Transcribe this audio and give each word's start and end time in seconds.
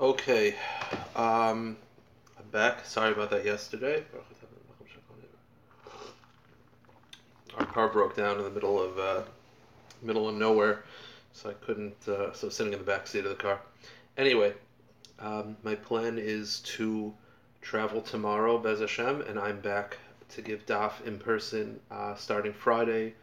Okay, 0.00 0.54
um, 1.16 1.76
I'm 2.38 2.48
back. 2.52 2.84
Sorry 2.84 3.10
about 3.10 3.30
that 3.30 3.44
yesterday. 3.44 4.04
Our 7.58 7.66
car 7.66 7.88
broke 7.88 8.14
down 8.14 8.38
in 8.38 8.44
the 8.44 8.50
middle 8.50 8.80
of 8.80 8.96
uh, 8.96 9.22
middle 10.00 10.28
of 10.28 10.36
nowhere, 10.36 10.84
so 11.32 11.50
I 11.50 11.54
couldn't. 11.54 11.96
Uh, 12.06 12.32
so 12.32 12.48
sitting 12.48 12.72
in 12.72 12.78
the 12.78 12.84
back 12.84 13.08
seat 13.08 13.24
of 13.24 13.30
the 13.30 13.42
car. 13.42 13.60
Anyway, 14.16 14.54
um, 15.18 15.56
my 15.64 15.74
plan 15.74 16.16
is 16.16 16.60
to 16.60 17.12
travel 17.60 18.00
tomorrow, 18.00 18.56
Bez 18.56 18.78
Hashem, 18.78 19.22
and 19.22 19.36
I'm 19.36 19.58
back 19.58 19.98
to 20.28 20.42
give 20.42 20.64
DAF 20.64 21.04
in 21.06 21.18
person 21.18 21.80
uh, 21.90 22.14
starting 22.14 22.52
Friday. 22.52 23.14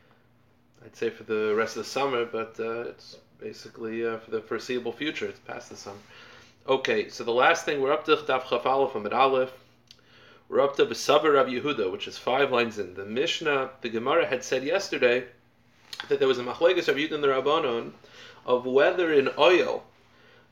I'd 0.84 0.98
say 0.98 1.10
for 1.10 1.24
the 1.24 1.56
rest 1.56 1.78
of 1.78 1.86
the 1.86 1.90
summer, 1.90 2.26
but 2.26 2.60
uh, 2.60 2.82
it's 2.82 3.16
basically 3.40 4.06
uh, 4.06 4.18
for 4.18 4.32
the 4.32 4.42
foreseeable 4.42 4.92
future. 4.92 5.28
It's 5.28 5.40
past 5.40 5.70
the 5.70 5.78
summer. 5.78 6.00
Okay, 6.68 7.10
so 7.10 7.24
the 7.24 7.32
last 7.32 7.64
thing 7.64 7.80
we're 7.80 7.94
up 7.94 8.06
to 8.06 8.16
Daf 8.16 8.50
Chaf 8.50 8.66
Amid 8.96 9.14
Aleph. 9.14 9.52
We're 10.50 10.62
up 10.62 10.76
to 10.78 10.86
Besavar 10.88 11.36
Rav 11.36 11.46
Yehuda, 11.46 11.92
which 11.92 12.08
is 12.08 12.18
five 12.18 12.52
lines 12.52 12.80
in. 12.80 12.96
The 12.96 13.06
Mishnah, 13.06 13.70
the 13.82 13.90
Gemara 13.90 14.26
had 14.26 14.44
said 14.44 14.64
yesterday 14.64 15.26
that 16.10 16.18
there 16.18 16.28
was 16.28 16.40
a 16.40 16.44
Machlegas 16.44 16.88
Rav 16.88 16.98
Yehuda 16.98 17.12
in 17.12 17.22
the 17.22 17.28
Rabbanon 17.28 17.92
of 18.48 18.66
whether 18.66 19.14
in 19.14 19.30
oil, 19.38 19.84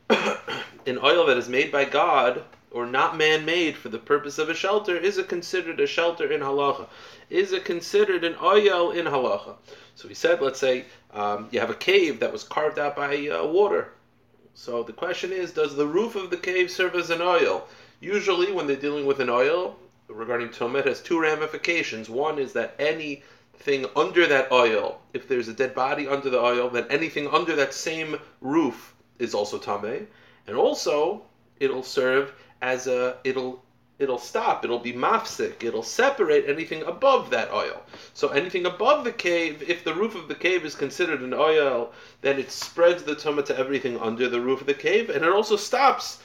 in 0.85 0.99
oil 0.99 1.25
that 1.25 1.37
is 1.37 1.49
made 1.49 1.71
by 1.71 1.83
God 1.83 2.43
or 2.69 2.85
not 2.85 3.17
man-made 3.17 3.75
for 3.75 3.89
the 3.89 3.97
purpose 3.97 4.37
of 4.37 4.49
a 4.49 4.53
shelter, 4.53 4.95
is 4.95 5.17
it 5.17 5.27
considered 5.27 5.79
a 5.79 5.87
shelter 5.87 6.31
in 6.31 6.41
halacha? 6.41 6.85
Is 7.31 7.53
it 7.53 7.65
considered 7.65 8.23
an 8.23 8.35
oil 8.39 8.91
in 8.91 9.07
halacha? 9.07 9.55
So 9.95 10.07
we 10.07 10.13
said, 10.13 10.41
let's 10.41 10.59
say 10.59 10.85
um, 11.11 11.47
you 11.49 11.59
have 11.59 11.71
a 11.71 11.75
cave 11.75 12.19
that 12.19 12.31
was 12.31 12.43
carved 12.43 12.77
out 12.77 12.95
by 12.95 13.29
uh, 13.29 13.47
water 13.47 13.93
so 14.53 14.83
the 14.83 14.93
question 14.93 15.31
is, 15.31 15.51
does 15.51 15.75
the 15.75 15.87
roof 15.87 16.15
of 16.15 16.29
the 16.29 16.37
cave 16.37 16.69
serve 16.69 16.95
as 16.95 17.09
an 17.09 17.21
oil? 17.21 17.67
Usually, 17.99 18.51
when 18.51 18.67
they're 18.67 18.75
dealing 18.75 19.05
with 19.05 19.19
an 19.19 19.29
oil, 19.29 19.77
regarding 20.07 20.49
tumah, 20.49 20.79
it 20.79 20.87
has 20.87 21.01
two 21.01 21.19
ramifications. 21.19 22.09
One 22.09 22.37
is 22.37 22.53
that 22.53 22.75
anything 22.77 23.85
under 23.95 24.27
that 24.27 24.51
oil, 24.51 25.01
if 25.13 25.27
there's 25.27 25.47
a 25.47 25.53
dead 25.53 25.73
body 25.73 26.07
under 26.07 26.29
the 26.29 26.39
oil, 26.39 26.69
then 26.69 26.85
anything 26.89 27.27
under 27.27 27.55
that 27.55 27.73
same 27.73 28.17
roof 28.41 28.93
is 29.19 29.33
also 29.33 29.57
tameh, 29.57 30.05
and 30.47 30.55
also 30.55 31.23
it'll 31.59 31.83
serve 31.83 32.33
as 32.61 32.87
a 32.87 33.17
it'll 33.23 33.63
it'll 33.99 34.17
stop, 34.17 34.65
it'll 34.65 34.79
be 34.79 34.93
mafsik, 34.93 35.63
it'll 35.63 35.83
separate 35.83 36.49
anything 36.49 36.83
above 36.83 37.29
that 37.29 37.51
oil. 37.51 37.81
So 38.13 38.29
anything 38.29 38.65
above 38.65 39.03
the 39.03 39.11
cave, 39.11 39.63
if 39.67 39.83
the 39.83 39.93
roof 39.93 40.15
of 40.15 40.27
the 40.27 40.35
cave 40.35 40.65
is 40.65 40.75
considered 40.75 41.21
an 41.21 41.33
oil, 41.33 41.91
then 42.21 42.39
it 42.39 42.51
spreads 42.51 43.03
the 43.03 43.15
tumah 43.15 43.45
to 43.45 43.57
everything 43.57 43.99
under 43.99 44.27
the 44.27 44.41
roof 44.41 44.61
of 44.61 44.67
the 44.67 44.73
cave, 44.73 45.09
and 45.09 45.23
it 45.23 45.31
also 45.31 45.55
stops 45.55 46.21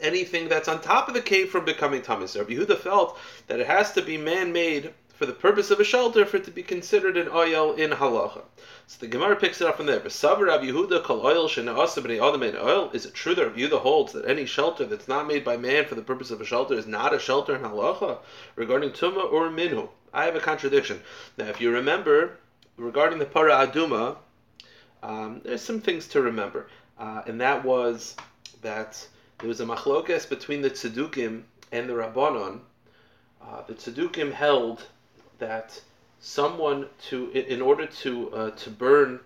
anything 0.00 0.48
that's 0.48 0.68
on 0.68 0.80
top 0.80 1.08
of 1.08 1.14
the 1.14 1.22
cave 1.22 1.50
from 1.50 1.64
becoming 1.64 2.02
tamis. 2.02 2.30
So 2.30 2.44
Yehuda 2.44 2.78
felt 2.78 3.18
that 3.46 3.60
it 3.60 3.66
has 3.66 3.92
to 3.92 4.02
be 4.02 4.18
man-made 4.18 4.92
for 5.16 5.24
the 5.24 5.32
purpose 5.32 5.70
of 5.70 5.80
a 5.80 5.84
shelter 5.84 6.26
for 6.26 6.36
it 6.36 6.44
to 6.44 6.50
be 6.50 6.62
considered 6.62 7.16
an 7.16 7.28
oil 7.32 7.72
in 7.72 7.90
halacha. 7.90 8.42
So 8.86 8.98
the 9.00 9.06
Gemara 9.06 9.36
picks 9.36 9.62
it 9.62 9.66
up 9.66 9.78
from 9.78 9.86
there. 9.86 9.98
B'savar 9.98 10.46
Rabbi 10.46 10.66
Yehuda 10.66 11.02
kol 11.02 11.26
oil 11.26 11.48
shene'asa 11.48 12.02
b'nei 12.02 12.22
adam 12.22 12.42
in 12.42 12.54
oil. 12.56 12.90
Is 12.92 13.06
it 13.06 13.14
true 13.14 13.34
that 13.34 13.56
Yehuda 13.56 13.80
holds 13.80 14.12
that 14.12 14.26
any 14.26 14.44
shelter 14.44 14.84
that's 14.84 15.08
not 15.08 15.26
made 15.26 15.42
by 15.42 15.56
man 15.56 15.86
for 15.86 15.94
the 15.94 16.02
purpose 16.02 16.30
of 16.30 16.42
a 16.42 16.44
shelter 16.44 16.74
is 16.74 16.86
not 16.86 17.14
a 17.14 17.18
shelter 17.18 17.56
in 17.56 17.62
halacha 17.62 18.18
regarding 18.56 18.90
tuma 18.90 19.32
or 19.32 19.48
minhu? 19.48 19.88
I 20.12 20.26
have 20.26 20.36
a 20.36 20.40
contradiction. 20.40 21.00
Now, 21.38 21.46
if 21.46 21.60
you 21.60 21.70
remember, 21.70 22.38
regarding 22.76 23.18
the 23.18 23.24
para 23.24 23.66
aduma, 23.66 24.16
um, 25.02 25.40
there's 25.44 25.62
some 25.62 25.80
things 25.80 26.08
to 26.08 26.20
remember, 26.20 26.68
uh, 26.98 27.22
and 27.26 27.40
that 27.40 27.64
was 27.64 28.16
that 28.62 29.06
there 29.38 29.48
was 29.48 29.60
a 29.60 29.64
machlokes 29.64 30.28
between 30.28 30.60
the 30.60 30.70
tzedukim 30.70 31.42
and 31.72 31.88
the 31.88 31.94
rabbanon. 31.94 32.60
Uh, 33.42 33.62
the 33.66 33.74
tzedukim 33.74 34.32
held 34.32 34.84
that 35.38 35.80
someone 36.18 36.86
to 37.08 37.30
in 37.30 37.60
order 37.60 37.86
to 37.86 38.30
uh, 38.32 38.50
to 38.50 38.70
burn 38.70 39.20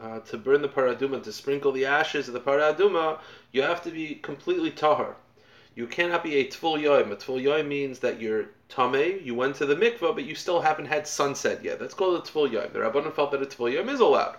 uh, 0.00 0.20
to 0.20 0.38
burn 0.38 0.62
the 0.62 0.68
paraduma 0.68 1.22
to 1.22 1.32
sprinkle 1.32 1.70
the 1.70 1.84
ashes 1.84 2.26
of 2.28 2.34
the 2.34 2.40
paraduma 2.40 3.18
you 3.52 3.62
have 3.62 3.82
to 3.82 3.90
be 3.90 4.14
completely 4.16 4.70
tahar. 4.70 5.16
You 5.76 5.86
cannot 5.86 6.24
be 6.24 6.36
a 6.36 6.46
tful 6.46 6.80
yoim 6.80 7.12
a 7.12 7.16
tful 7.16 7.42
yoim 7.42 7.68
means 7.68 7.98
that 8.00 8.20
you're 8.20 8.46
tame 8.68 9.20
you 9.22 9.34
went 9.34 9.56
to 9.56 9.66
the 9.66 9.76
mikvah 9.76 10.14
but 10.14 10.24
you 10.24 10.34
still 10.34 10.60
haven't 10.60 10.86
had 10.86 11.06
sunset 11.06 11.62
yet. 11.62 11.78
That's 11.78 11.94
called 11.94 12.16
a 12.16 12.26
tful 12.26 12.50
yoim 12.50 12.72
the 12.72 12.80
rabbanon 12.80 13.14
felt 13.14 13.30
that 13.32 13.42
a 13.42 13.46
tful 13.46 13.72
yoim 13.72 13.90
is 13.90 14.00
allowed. 14.00 14.36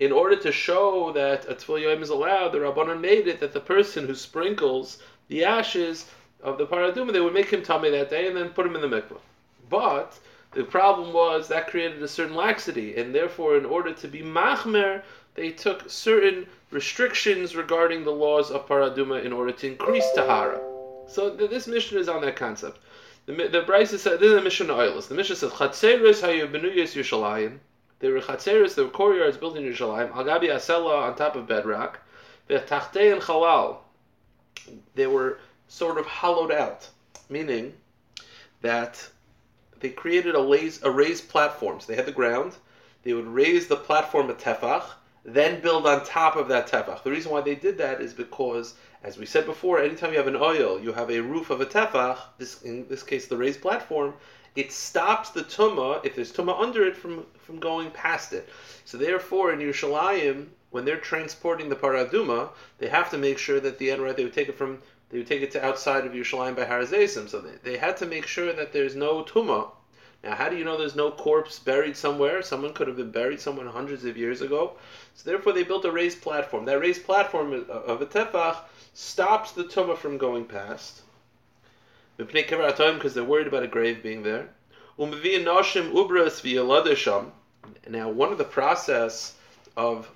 In 0.00 0.12
order 0.12 0.36
to 0.36 0.52
show 0.52 1.12
that 1.12 1.48
a 1.48 1.54
tful 1.54 1.80
yoim 1.80 2.02
is 2.02 2.10
allowed 2.10 2.50
the 2.50 2.58
rabbanon 2.58 3.00
made 3.00 3.28
it 3.28 3.38
that 3.40 3.52
the 3.52 3.60
person 3.60 4.06
who 4.06 4.14
sprinkles 4.14 4.98
the 5.28 5.44
ashes 5.44 6.06
of 6.42 6.58
the 6.58 6.66
paraduma 6.66 7.12
they 7.12 7.20
would 7.20 7.34
make 7.34 7.50
him 7.50 7.62
tame 7.62 7.92
that 7.92 8.10
day 8.10 8.26
and 8.26 8.36
then 8.36 8.50
put 8.50 8.66
him 8.66 8.74
in 8.74 8.82
the 8.82 8.88
mikvah. 8.88 9.20
But 9.70 10.18
the 10.52 10.64
problem 10.64 11.12
was 11.12 11.48
that 11.48 11.68
created 11.68 12.02
a 12.02 12.08
certain 12.08 12.34
laxity, 12.34 12.96
and 12.96 13.14
therefore, 13.14 13.56
in 13.56 13.64
order 13.64 13.92
to 13.92 14.08
be 14.08 14.22
machmer, 14.22 15.02
they 15.34 15.50
took 15.50 15.88
certain 15.88 16.46
restrictions 16.70 17.54
regarding 17.54 18.02
the 18.04 18.10
laws 18.10 18.50
of 18.50 18.66
paraduma 18.66 19.22
in 19.24 19.32
order 19.32 19.52
to 19.52 19.66
increase 19.66 20.10
tahara. 20.14 20.60
So 21.06 21.30
this 21.30 21.66
mission 21.66 21.98
is 21.98 22.08
on 22.08 22.22
that 22.22 22.36
concept. 22.36 22.78
The, 23.26 23.48
the 23.48 23.62
Bryce 23.62 23.90
said 23.90 24.20
this 24.20 24.32
is 24.32 24.38
a 24.38 24.42
mission 24.42 24.68
oilus. 24.68 25.08
The 25.08 25.14
mission 25.14 25.36
says 25.36 25.52
chatzeres 25.52 26.22
hayu 26.22 26.50
benuyas 26.50 26.94
Yerushalayim. 26.94 27.58
There 28.00 28.12
were 28.12 28.20
chatzeres, 28.20 28.74
there 28.74 28.84
were 28.84 28.90
courtyards 28.90 29.36
built 29.36 29.56
in 29.56 29.64
Yerushalayim. 29.64 30.14
Al 30.14 30.24
asela 30.24 31.02
on 31.02 31.14
top 31.14 31.36
of 31.36 31.46
bedrock. 31.46 32.00
The 32.46 32.56
and 32.56 33.20
chalal. 33.22 33.78
They 34.94 35.06
were 35.06 35.38
sort 35.68 35.98
of 35.98 36.06
hollowed 36.06 36.50
out, 36.50 36.88
meaning 37.28 37.74
that 38.62 39.08
they 39.80 39.90
created 39.90 40.34
a, 40.34 40.42
raised, 40.42 40.84
a 40.84 40.90
raised 40.90 41.28
platform. 41.28 41.80
So 41.80 41.86
they 41.88 41.96
had 41.96 42.06
the 42.06 42.12
ground. 42.12 42.56
They 43.02 43.12
would 43.12 43.26
raise 43.26 43.68
the 43.68 43.76
platform 43.76 44.28
a 44.28 44.34
tefach, 44.34 44.84
then 45.24 45.60
build 45.60 45.86
on 45.86 46.04
top 46.04 46.36
of 46.36 46.48
that 46.48 46.68
tefach. 46.68 47.02
The 47.02 47.10
reason 47.10 47.30
why 47.30 47.40
they 47.40 47.54
did 47.54 47.78
that 47.78 48.00
is 48.00 48.12
because, 48.12 48.74
as 49.02 49.18
we 49.18 49.26
said 49.26 49.46
before, 49.46 49.80
anytime 49.80 50.10
you 50.10 50.18
have 50.18 50.26
an 50.26 50.36
oil, 50.36 50.80
you 50.80 50.92
have 50.92 51.10
a 51.10 51.20
roof 51.20 51.50
of 51.50 51.60
a 51.60 51.66
tefach. 51.66 52.18
This, 52.38 52.62
in 52.62 52.86
this 52.88 53.02
case, 53.02 53.26
the 53.26 53.36
raised 53.36 53.60
platform. 53.60 54.14
It 54.56 54.72
stops 54.72 55.30
the 55.30 55.42
tumah 55.42 56.04
if 56.04 56.16
there's 56.16 56.32
tumah 56.32 56.60
under 56.60 56.84
it 56.84 56.96
from 56.96 57.26
from 57.36 57.60
going 57.60 57.90
past 57.92 58.32
it. 58.32 58.48
So 58.84 58.98
therefore, 58.98 59.52
in 59.52 59.60
Yerushalayim, 59.60 60.46
when 60.70 60.84
they're 60.84 60.96
transporting 60.96 61.68
the 61.68 61.76
paraduma, 61.76 62.50
they 62.78 62.88
have 62.88 63.10
to 63.10 63.18
make 63.18 63.38
sure 63.38 63.60
that 63.60 63.78
the 63.78 63.90
end 63.90 64.02
right 64.02 64.16
they 64.16 64.24
would 64.24 64.34
take 64.34 64.48
it 64.48 64.58
from 64.58 64.82
they 65.10 65.18
would 65.18 65.26
take 65.26 65.42
it 65.42 65.50
to 65.52 65.64
outside 65.64 66.04
of 66.04 66.12
Yerushalayim 66.12 66.54
by 66.56 66.64
Har 66.64 66.80
Hazeisim. 66.80 67.28
So 67.28 67.40
they, 67.40 67.54
they 67.62 67.78
had 67.78 67.96
to 67.98 68.06
make 68.06 68.26
sure 68.26 68.52
that 68.52 68.72
there's 68.72 68.94
no 68.94 69.24
tuma. 69.24 69.70
Now, 70.22 70.34
how 70.34 70.48
do 70.48 70.56
you 70.56 70.64
know 70.64 70.76
there's 70.76 70.96
no 70.96 71.12
corpse 71.12 71.58
buried 71.60 71.96
somewhere? 71.96 72.42
Someone 72.42 72.74
could 72.74 72.88
have 72.88 72.96
been 72.96 73.12
buried 73.12 73.40
somewhere 73.40 73.68
hundreds 73.68 74.04
of 74.04 74.16
years 74.16 74.42
ago. 74.42 74.72
So 75.14 75.30
therefore, 75.30 75.52
they 75.52 75.62
built 75.62 75.84
a 75.84 75.92
raised 75.92 76.20
platform. 76.20 76.64
That 76.64 76.80
raised 76.80 77.04
platform 77.04 77.52
uh, 77.68 77.72
of 77.72 78.02
a 78.02 78.06
tefach 78.06 78.56
stops 78.94 79.52
the 79.52 79.64
tuma 79.64 79.96
from 79.96 80.18
going 80.18 80.44
past. 80.44 81.02
Because 82.16 83.14
they're 83.14 83.24
worried 83.24 83.46
about 83.46 83.62
a 83.62 83.68
grave 83.68 84.02
being 84.02 84.24
there. 84.24 84.48
Now, 87.88 88.08
one 88.08 88.32
of 88.32 88.38
the 88.38 88.44
process 88.44 89.34
of 89.76 90.10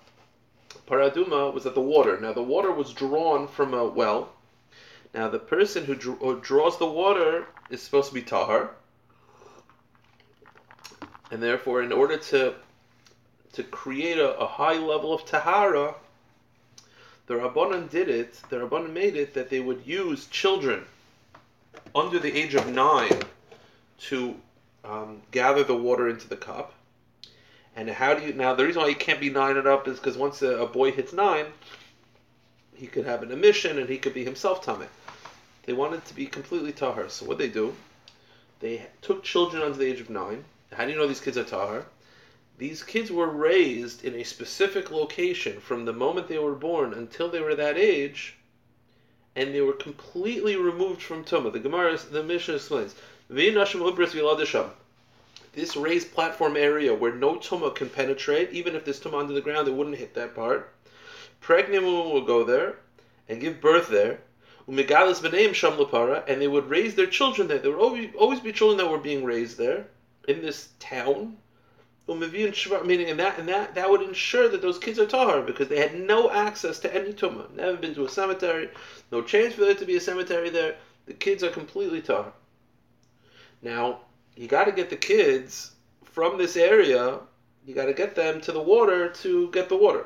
paraduma 0.88 1.54
was 1.54 1.62
that 1.62 1.74
the 1.76 1.80
water. 1.80 2.18
Now, 2.20 2.32
the 2.32 2.42
water 2.42 2.72
was 2.72 2.92
drawn 2.92 3.46
from 3.46 3.72
a 3.72 3.86
well 3.86 4.32
now, 5.14 5.28
the 5.28 5.38
person 5.38 5.84
who, 5.84 5.94
who 5.94 6.40
draws 6.40 6.78
the 6.78 6.86
water 6.86 7.46
is 7.68 7.82
supposed 7.82 8.08
to 8.08 8.14
be 8.14 8.22
tahar, 8.22 8.70
and 11.30 11.42
therefore, 11.42 11.82
in 11.82 11.92
order 11.92 12.16
to 12.16 12.54
to 13.52 13.62
create 13.62 14.18
a, 14.18 14.38
a 14.38 14.46
high 14.46 14.78
level 14.78 15.12
of 15.12 15.26
tahara, 15.26 15.94
the 17.26 17.34
rabbanon 17.34 17.90
did 17.90 18.08
it. 18.08 18.40
The 18.48 18.56
rabbanon 18.56 18.92
made 18.92 19.16
it 19.16 19.34
that 19.34 19.50
they 19.50 19.60
would 19.60 19.86
use 19.86 20.26
children 20.26 20.84
under 21.94 22.18
the 22.18 22.34
age 22.34 22.54
of 22.54 22.66
nine 22.68 23.20
to 24.00 24.34
um, 24.84 25.20
gather 25.30 25.64
the 25.64 25.76
water 25.76 26.08
into 26.08 26.28
the 26.28 26.36
cup. 26.36 26.72
And 27.76 27.88
how 27.88 28.14
do 28.14 28.26
you 28.26 28.32
now? 28.32 28.54
The 28.54 28.64
reason 28.64 28.82
why 28.82 28.88
you 28.88 28.94
can't 28.94 29.20
be 29.20 29.30
nine 29.30 29.56
and 29.56 29.66
up 29.66 29.88
is 29.88 29.98
because 29.98 30.16
once 30.16 30.42
a, 30.42 30.58
a, 30.58 30.66
boy 30.66 30.92
hits 30.92 31.12
nine, 31.12 31.46
he 32.74 32.86
could 32.86 33.06
have 33.06 33.22
an 33.22 33.30
emission 33.30 33.78
and 33.78 33.88
he 33.88 33.96
could 33.96 34.12
be 34.12 34.24
himself 34.24 34.62
tummy. 34.62 34.86
They 35.64 35.72
wanted 35.72 36.04
to 36.06 36.14
be 36.14 36.26
completely 36.26 36.72
tahar. 36.72 37.08
So 37.08 37.24
what 37.26 37.38
they 37.38 37.48
do? 37.48 37.74
They 38.60 38.86
took 39.00 39.22
children 39.22 39.62
under 39.62 39.78
the 39.78 39.86
age 39.86 40.00
of 40.00 40.10
nine. 40.10 40.44
How 40.72 40.84
do 40.84 40.92
you 40.92 40.98
know 40.98 41.06
these 41.06 41.20
kids 41.20 41.36
are 41.36 41.44
tahar? 41.44 41.86
These 42.58 42.82
kids 42.82 43.10
were 43.10 43.28
raised 43.28 44.04
in 44.04 44.14
a 44.14 44.24
specific 44.24 44.90
location 44.90 45.60
from 45.60 45.84
the 45.84 45.92
moment 45.92 46.28
they 46.28 46.38
were 46.38 46.54
born 46.54 46.92
until 46.92 47.28
they 47.28 47.40
were 47.40 47.54
that 47.54 47.76
age, 47.76 48.36
and 49.34 49.54
they 49.54 49.60
were 49.60 49.72
completely 49.72 50.56
removed 50.56 51.02
from 51.02 51.24
tumah. 51.24 51.52
The 51.52 51.58
Gemara, 51.58 51.98
the 51.98 52.22
Mishnah 52.22 52.54
explains, 52.54 52.94
this 55.54 55.76
raised 55.76 56.12
platform 56.12 56.56
area 56.56 56.94
where 56.94 57.14
no 57.14 57.36
tumah 57.36 57.74
can 57.74 57.88
penetrate, 57.88 58.50
even 58.52 58.76
if 58.76 58.84
there's 58.84 59.00
tumah 59.00 59.20
under 59.20 59.32
the 59.32 59.40
ground, 59.40 59.66
it 59.68 59.74
wouldn't 59.74 59.96
hit 59.96 60.14
that 60.14 60.34
part. 60.34 60.72
Pregnant 61.40 61.84
women 61.84 62.10
will 62.10 62.24
go 62.24 62.44
there, 62.44 62.76
and 63.28 63.40
give 63.40 63.60
birth 63.60 63.88
there. 63.88 64.20
Umegalis 64.68 65.20
b'neim 65.20 65.54
sham 65.54 65.72
lepara, 65.72 66.22
and 66.28 66.40
they 66.40 66.48
would 66.48 66.70
raise 66.70 66.94
their 66.94 67.06
children 67.06 67.48
there. 67.48 67.58
There 67.58 67.72
would 67.72 67.80
always, 67.80 68.10
always 68.16 68.40
be 68.40 68.52
children 68.52 68.78
that 68.78 68.90
were 68.90 68.98
being 68.98 69.24
raised 69.24 69.58
there 69.58 69.86
in 70.28 70.42
this 70.42 70.68
town. 70.78 71.36
Meaning 72.08 73.10
and 73.10 73.20
that 73.20 73.38
and 73.38 73.48
that 73.48 73.76
that 73.76 73.88
would 73.88 74.02
ensure 74.02 74.48
that 74.48 74.60
those 74.60 74.78
kids 74.78 74.98
are 74.98 75.06
tahar 75.06 75.40
because 75.40 75.68
they 75.68 75.78
had 75.78 75.98
no 75.98 76.30
access 76.30 76.80
to 76.80 76.92
any 76.92 77.12
tumah, 77.12 77.50
never 77.54 77.76
been 77.76 77.94
to 77.94 78.04
a 78.04 78.08
cemetery, 78.08 78.68
no 79.12 79.22
chance 79.22 79.54
for 79.54 79.60
there 79.60 79.74
to 79.74 79.84
be 79.84 79.96
a 79.96 80.00
cemetery 80.00 80.50
there. 80.50 80.74
The 81.06 81.14
kids 81.14 81.44
are 81.44 81.50
completely 81.50 82.02
tahar. 82.02 82.32
Now 83.62 84.00
you 84.36 84.48
got 84.48 84.64
to 84.64 84.72
get 84.72 84.90
the 84.90 84.96
kids 84.96 85.70
from 86.04 86.38
this 86.38 86.56
area. 86.56 87.20
You 87.64 87.74
got 87.74 87.86
to 87.86 87.94
get 87.94 88.16
them 88.16 88.40
to 88.42 88.52
the 88.52 88.60
water 88.60 89.08
to 89.08 89.50
get 89.52 89.68
the 89.68 89.76
water. 89.76 90.04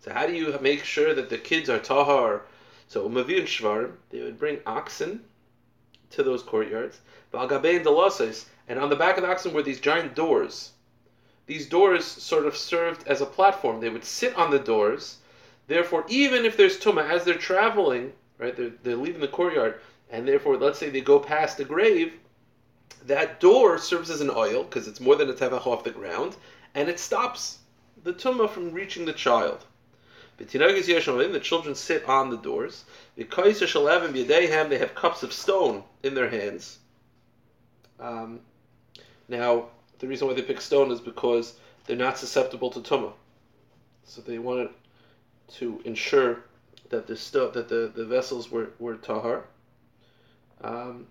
So 0.00 0.12
how 0.12 0.26
do 0.26 0.34
you 0.34 0.58
make 0.60 0.84
sure 0.84 1.14
that 1.14 1.30
the 1.30 1.38
kids 1.38 1.70
are 1.70 1.78
tahar? 1.78 2.42
So 2.88 3.06
umavir 3.06 3.42
shvar, 3.42 3.92
they 4.10 4.20
would 4.22 4.38
bring 4.38 4.60
oxen 4.66 5.24
to 6.10 6.22
those 6.22 6.42
courtyards. 6.42 7.00
And 7.32 8.78
on 8.80 8.88
the 8.88 8.96
back 8.96 9.16
of 9.18 9.22
the 9.22 9.28
oxen 9.28 9.52
were 9.52 9.62
these 9.62 9.80
giant 9.80 10.14
doors. 10.14 10.72
These 11.46 11.68
doors 11.68 12.04
sort 12.04 12.46
of 12.46 12.56
served 12.56 13.06
as 13.06 13.20
a 13.20 13.26
platform. 13.26 13.80
They 13.80 13.90
would 13.90 14.04
sit 14.04 14.34
on 14.36 14.50
the 14.50 14.58
doors. 14.58 15.18
Therefore, 15.66 16.06
even 16.08 16.46
if 16.46 16.56
there's 16.56 16.78
tuma 16.78 17.08
as 17.08 17.24
they're 17.24 17.34
traveling, 17.34 18.14
right, 18.38 18.56
they're, 18.56 18.72
they're 18.82 18.96
leaving 18.96 19.20
the 19.20 19.28
courtyard, 19.28 19.80
and 20.10 20.26
therefore, 20.26 20.56
let's 20.56 20.78
say 20.78 20.88
they 20.88 21.02
go 21.02 21.18
past 21.18 21.58
the 21.58 21.64
grave, 21.64 22.14
that 23.04 23.38
door 23.38 23.76
serves 23.76 24.08
as 24.08 24.22
an 24.22 24.30
oil 24.30 24.64
because 24.64 24.88
it's 24.88 25.00
more 25.00 25.14
than 25.16 25.28
a 25.28 25.34
tefach 25.34 25.66
off 25.66 25.84
the 25.84 25.90
ground, 25.90 26.36
and 26.74 26.88
it 26.88 26.98
stops 26.98 27.58
the 28.02 28.14
tumah 28.14 28.48
from 28.48 28.72
reaching 28.72 29.04
the 29.04 29.12
child. 29.12 29.66
The 30.38 31.40
children 31.42 31.74
sit 31.74 32.08
on 32.08 32.30
the 32.30 32.36
doors. 32.36 32.84
They 33.16 33.24
have 33.24 34.94
cups 34.94 35.22
of 35.22 35.32
stone 35.32 35.82
in 36.02 36.14
their 36.14 36.30
hands. 36.30 36.78
Um, 37.98 38.40
now, 39.28 39.66
the 39.98 40.06
reason 40.06 40.28
why 40.28 40.34
they 40.34 40.42
pick 40.42 40.60
stone 40.60 40.92
is 40.92 41.00
because 41.00 41.58
they're 41.86 41.96
not 41.96 42.18
susceptible 42.18 42.70
to 42.70 42.80
tumah. 42.80 43.12
So 44.04 44.20
they 44.20 44.38
wanted 44.38 44.70
to 45.54 45.82
ensure 45.84 46.44
that 46.90 47.06
the 47.06 47.14
that 47.54 47.68
the, 47.68 47.92
the 47.94 48.04
vessels 48.04 48.50
were, 48.50 48.70
were 48.78 48.94
tahar. 48.94 49.44
Um, 50.62 51.08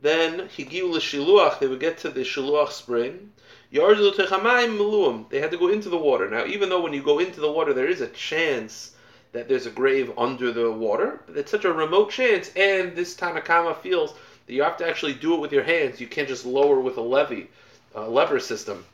then 0.00 0.48
Higiu 0.48 0.90
l'shiluach, 0.90 1.58
they 1.60 1.66
would 1.66 1.80
get 1.80 1.98
to 1.98 2.10
the 2.10 2.20
shiluach 2.20 2.70
spring. 2.70 3.32
They 3.70 3.80
had 3.80 5.50
to 5.50 5.58
go 5.58 5.68
into 5.68 5.88
the 5.90 5.98
water. 5.98 6.30
Now, 6.30 6.46
even 6.46 6.68
though 6.68 6.80
when 6.80 6.94
you 6.94 7.02
go 7.02 7.18
into 7.18 7.40
the 7.40 7.52
water, 7.52 7.74
there 7.74 7.88
is 7.88 8.00
a 8.00 8.08
chance 8.08 8.92
that 9.32 9.46
there's 9.46 9.66
a 9.66 9.70
grave 9.70 10.10
under 10.16 10.52
the 10.52 10.70
water, 10.70 11.20
but 11.26 11.36
it's 11.36 11.50
such 11.50 11.66
a 11.66 11.72
remote 11.72 12.10
chance, 12.10 12.50
and 12.56 12.96
this 12.96 13.14
Tanakama 13.14 13.76
feels 13.76 14.14
that 14.46 14.54
you 14.54 14.62
have 14.62 14.78
to 14.78 14.88
actually 14.88 15.12
do 15.12 15.34
it 15.34 15.40
with 15.40 15.52
your 15.52 15.64
hands. 15.64 16.00
You 16.00 16.06
can't 16.06 16.28
just 16.28 16.46
lower 16.46 16.80
with 16.80 16.96
a 16.96 17.02
levy, 17.02 17.50
a 17.94 18.08
lever 18.08 18.40
system 18.40 18.86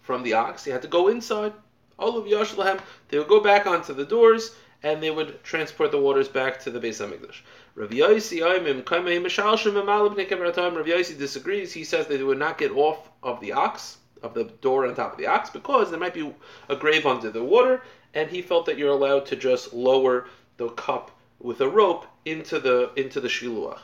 from 0.00 0.22
the 0.22 0.32
ox. 0.32 0.66
You 0.66 0.72
had 0.72 0.82
to 0.82 0.88
go 0.88 1.08
inside. 1.08 1.52
All 1.98 2.16
of 2.16 2.24
Yashlehem, 2.24 2.80
they 3.10 3.18
would 3.18 3.28
go 3.28 3.40
back 3.40 3.66
onto 3.66 3.92
the 3.92 4.06
doors, 4.06 4.54
and 4.82 5.02
they 5.02 5.10
would 5.10 5.44
transport 5.44 5.90
the 5.90 6.00
waters 6.00 6.28
back 6.28 6.58
to 6.60 6.70
the 6.70 6.80
Beis 6.80 7.06
Hamikdash. 7.06 7.42
Rav 7.80 7.92
Rav 10.76 10.86
Yossi 10.86 11.18
disagrees. 11.18 11.72
He 11.72 11.82
says 11.82 12.06
that 12.06 12.18
they 12.18 12.22
would 12.22 12.38
not 12.38 12.58
get 12.58 12.72
off 12.72 13.08
of 13.22 13.40
the 13.40 13.52
ox, 13.52 13.96
of 14.22 14.34
the 14.34 14.44
door 14.44 14.86
on 14.86 14.94
top 14.94 15.12
of 15.12 15.18
the 15.18 15.26
ox, 15.26 15.48
because 15.48 15.88
there 15.88 15.98
might 15.98 16.12
be 16.12 16.30
a 16.68 16.76
grave 16.76 17.06
under 17.06 17.30
the 17.30 17.42
water, 17.42 17.82
and 18.12 18.28
he 18.28 18.42
felt 18.42 18.66
that 18.66 18.76
you're 18.76 18.90
allowed 18.90 19.24
to 19.26 19.36
just 19.36 19.72
lower 19.72 20.26
the 20.58 20.68
cup 20.68 21.10
with 21.38 21.62
a 21.62 21.68
rope 21.68 22.04
into 22.26 22.60
the 22.60 22.92
into 22.96 23.18
the 23.18 23.28
shiluach. 23.28 23.78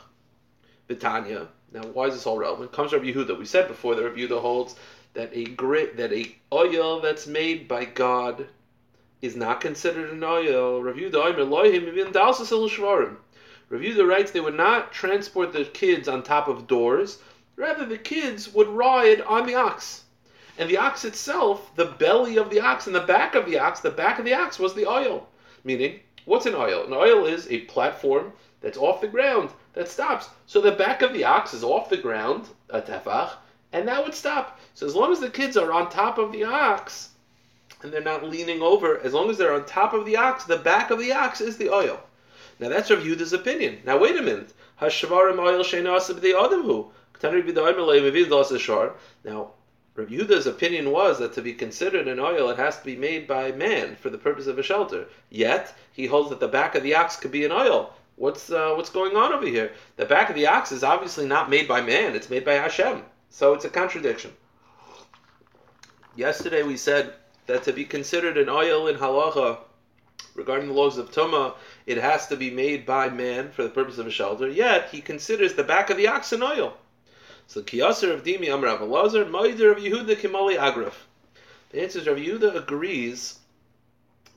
Vitanya. 0.87 1.47
Now, 1.73 1.81
why 1.81 2.05
is 2.05 2.13
this 2.13 2.27
all 2.27 2.37
relevant? 2.37 2.71
Comes 2.71 2.93
Rabbi 2.93 3.11
Yehuda. 3.11 3.35
We 3.39 3.45
said 3.45 3.67
before 3.67 3.95
that 3.95 4.03
Rabbi 4.03 4.19
Yehuda 4.19 4.39
holds 4.39 4.75
that 5.15 5.31
a 5.33 5.43
grit 5.45 5.97
that 5.97 6.13
a 6.13 6.35
oil 6.53 6.99
that's 6.99 7.25
made 7.25 7.67
by 7.67 7.85
God 7.85 8.45
is 9.23 9.35
not 9.35 9.59
considered 9.59 10.11
an 10.11 10.23
oil. 10.23 10.83
Rabbi 10.83 10.99
Yehuda 10.99 11.15
Yehuda 13.69 14.07
writes 14.07 14.31
they 14.31 14.39
would 14.39 14.55
not 14.55 14.93
transport 14.93 15.51
the 15.51 15.65
kids 15.65 16.07
on 16.07 16.23
top 16.23 16.47
of 16.47 16.67
doors. 16.67 17.19
Rather, 17.57 17.85
the 17.85 17.97
kids 17.97 18.53
would 18.53 18.67
ride 18.67 19.19
on 19.21 19.45
the 19.45 19.55
ox. 19.55 20.03
And 20.57 20.69
the 20.69 20.77
ox 20.77 21.03
itself, 21.03 21.75
the 21.75 21.85
belly 21.85 22.37
of 22.37 22.49
the 22.49 22.61
ox 22.61 22.87
and 22.87 22.95
the 22.95 23.01
back 23.01 23.35
of 23.35 23.45
the 23.45 23.59
ox, 23.59 23.81
the 23.81 23.91
back 23.91 24.19
of 24.19 24.25
the 24.25 24.33
ox 24.33 24.57
was 24.57 24.73
the 24.73 24.87
oil. 24.87 25.27
Meaning, 25.63 25.99
what's 26.25 26.45
an 26.45 26.55
oil? 26.55 26.85
An 26.85 26.93
oil 26.93 27.25
is 27.25 27.47
a 27.49 27.61
platform 27.61 28.31
that's 28.61 28.77
off 28.77 29.01
the 29.01 29.07
ground 29.07 29.49
that 29.73 29.89
stops. 29.89 30.29
So 30.45 30.61
the 30.61 30.71
back 30.71 31.01
of 31.01 31.13
the 31.13 31.25
ox 31.25 31.53
is 31.53 31.63
off 31.63 31.89
the 31.89 31.97
ground, 31.97 32.47
a 32.69 32.81
tefach, 32.81 33.31
and 33.73 33.87
that 33.87 34.03
would 34.03 34.15
stop. 34.15 34.59
So 34.73 34.85
as 34.85 34.95
long 34.95 35.11
as 35.11 35.19
the 35.19 35.29
kids 35.29 35.57
are 35.57 35.73
on 35.73 35.89
top 35.89 36.17
of 36.17 36.31
the 36.31 36.45
ox 36.45 37.09
and 37.83 37.91
they're 37.91 38.01
not 38.01 38.23
leaning 38.23 38.61
over, 38.61 38.99
as 38.99 39.13
long 39.13 39.29
as 39.29 39.37
they're 39.37 39.53
on 39.53 39.65
top 39.65 39.93
of 39.93 40.05
the 40.05 40.15
ox, 40.15 40.45
the 40.45 40.57
back 40.57 40.89
of 40.89 40.99
the 40.99 41.11
ox 41.11 41.41
is 41.41 41.57
the 41.57 41.69
oil. 41.69 41.99
Now 42.59 42.69
that's 42.69 42.89
Rav 42.89 42.99
Yehuda's 42.99 43.33
opinion. 43.33 43.79
Now 43.85 43.97
wait 43.99 44.17
a 44.17 44.21
minute. 44.21 44.53
Hashvarim 44.81 45.39
oil 45.39 45.63
she'nasib 45.63 46.21
the 46.21 46.33
adamhu. 46.33 46.91
Now, 49.23 49.51
Rav 49.95 50.07
Yehuda's 50.09 50.45
opinion 50.45 50.91
was 50.91 51.17
that 51.17 51.33
to 51.33 51.41
be 51.41 51.53
considered 51.53 52.07
an 52.07 52.19
oil, 52.19 52.49
it 52.51 52.57
has 52.57 52.77
to 52.77 52.85
be 52.85 52.95
made 52.95 53.27
by 53.27 53.51
man 53.51 53.95
for 53.95 54.11
the 54.11 54.19
purpose 54.19 54.45
of 54.45 54.59
a 54.59 54.63
shelter. 54.63 55.07
Yet 55.31 55.73
he 55.91 56.05
holds 56.05 56.29
that 56.29 56.39
the 56.39 56.47
back 56.47 56.75
of 56.75 56.83
the 56.83 56.93
ox 56.93 57.15
could 57.15 57.31
be 57.31 57.45
an 57.45 57.51
oil. 57.51 57.93
What's 58.15 58.51
uh, 58.51 58.73
what's 58.75 58.91
going 58.91 59.15
on 59.15 59.33
over 59.33 59.47
here? 59.47 59.71
The 59.95 60.05
back 60.05 60.29
of 60.29 60.35
the 60.35 60.47
ox 60.47 60.71
is 60.71 60.83
obviously 60.83 61.25
not 61.25 61.49
made 61.49 61.67
by 61.67 61.81
man; 61.81 62.15
it's 62.15 62.29
made 62.29 62.45
by 62.45 62.53
Hashem. 62.53 63.03
So 63.29 63.53
it's 63.53 63.65
a 63.65 63.69
contradiction. 63.69 64.35
Yesterday 66.15 66.63
we 66.63 66.77
said 66.77 67.13
that 67.47 67.63
to 67.63 67.73
be 67.73 67.85
considered 67.85 68.37
an 68.37 68.49
oil 68.49 68.87
in 68.87 68.97
halacha 68.97 69.57
regarding 70.37 70.67
the 70.67 70.73
laws 70.73 70.97
of 70.97 71.11
Tuma, 71.11 71.55
it 71.85 71.97
has 71.97 72.27
to 72.27 72.37
be 72.37 72.49
made 72.49 72.85
by 72.85 73.09
man 73.09 73.51
for 73.51 73.63
the 73.63 73.69
purpose 73.69 73.97
of 73.97 74.07
a 74.07 74.11
shelter. 74.11 74.47
Yet 74.47 74.89
he 74.91 75.01
considers 75.01 75.55
the 75.55 75.63
back 75.63 75.89
of 75.89 75.97
the 75.97 76.07
oxen 76.07 76.41
oil. 76.41 76.77
So 77.47 77.61
Kiyaser 77.61 78.13
of 78.13 78.23
Dimi 78.23 78.45
Amrav 78.45 78.79
Elazar, 78.79 79.29
Maider 79.29 79.71
of 79.71 79.79
Yehuda 79.79 80.15
Kimali 80.15 80.57
Agraf. 80.57 80.93
The 81.71 81.81
answer 81.81 81.99
is 81.99 82.07
Rav 82.07 82.17
Yehuda 82.17 82.55
agrees 82.55 83.39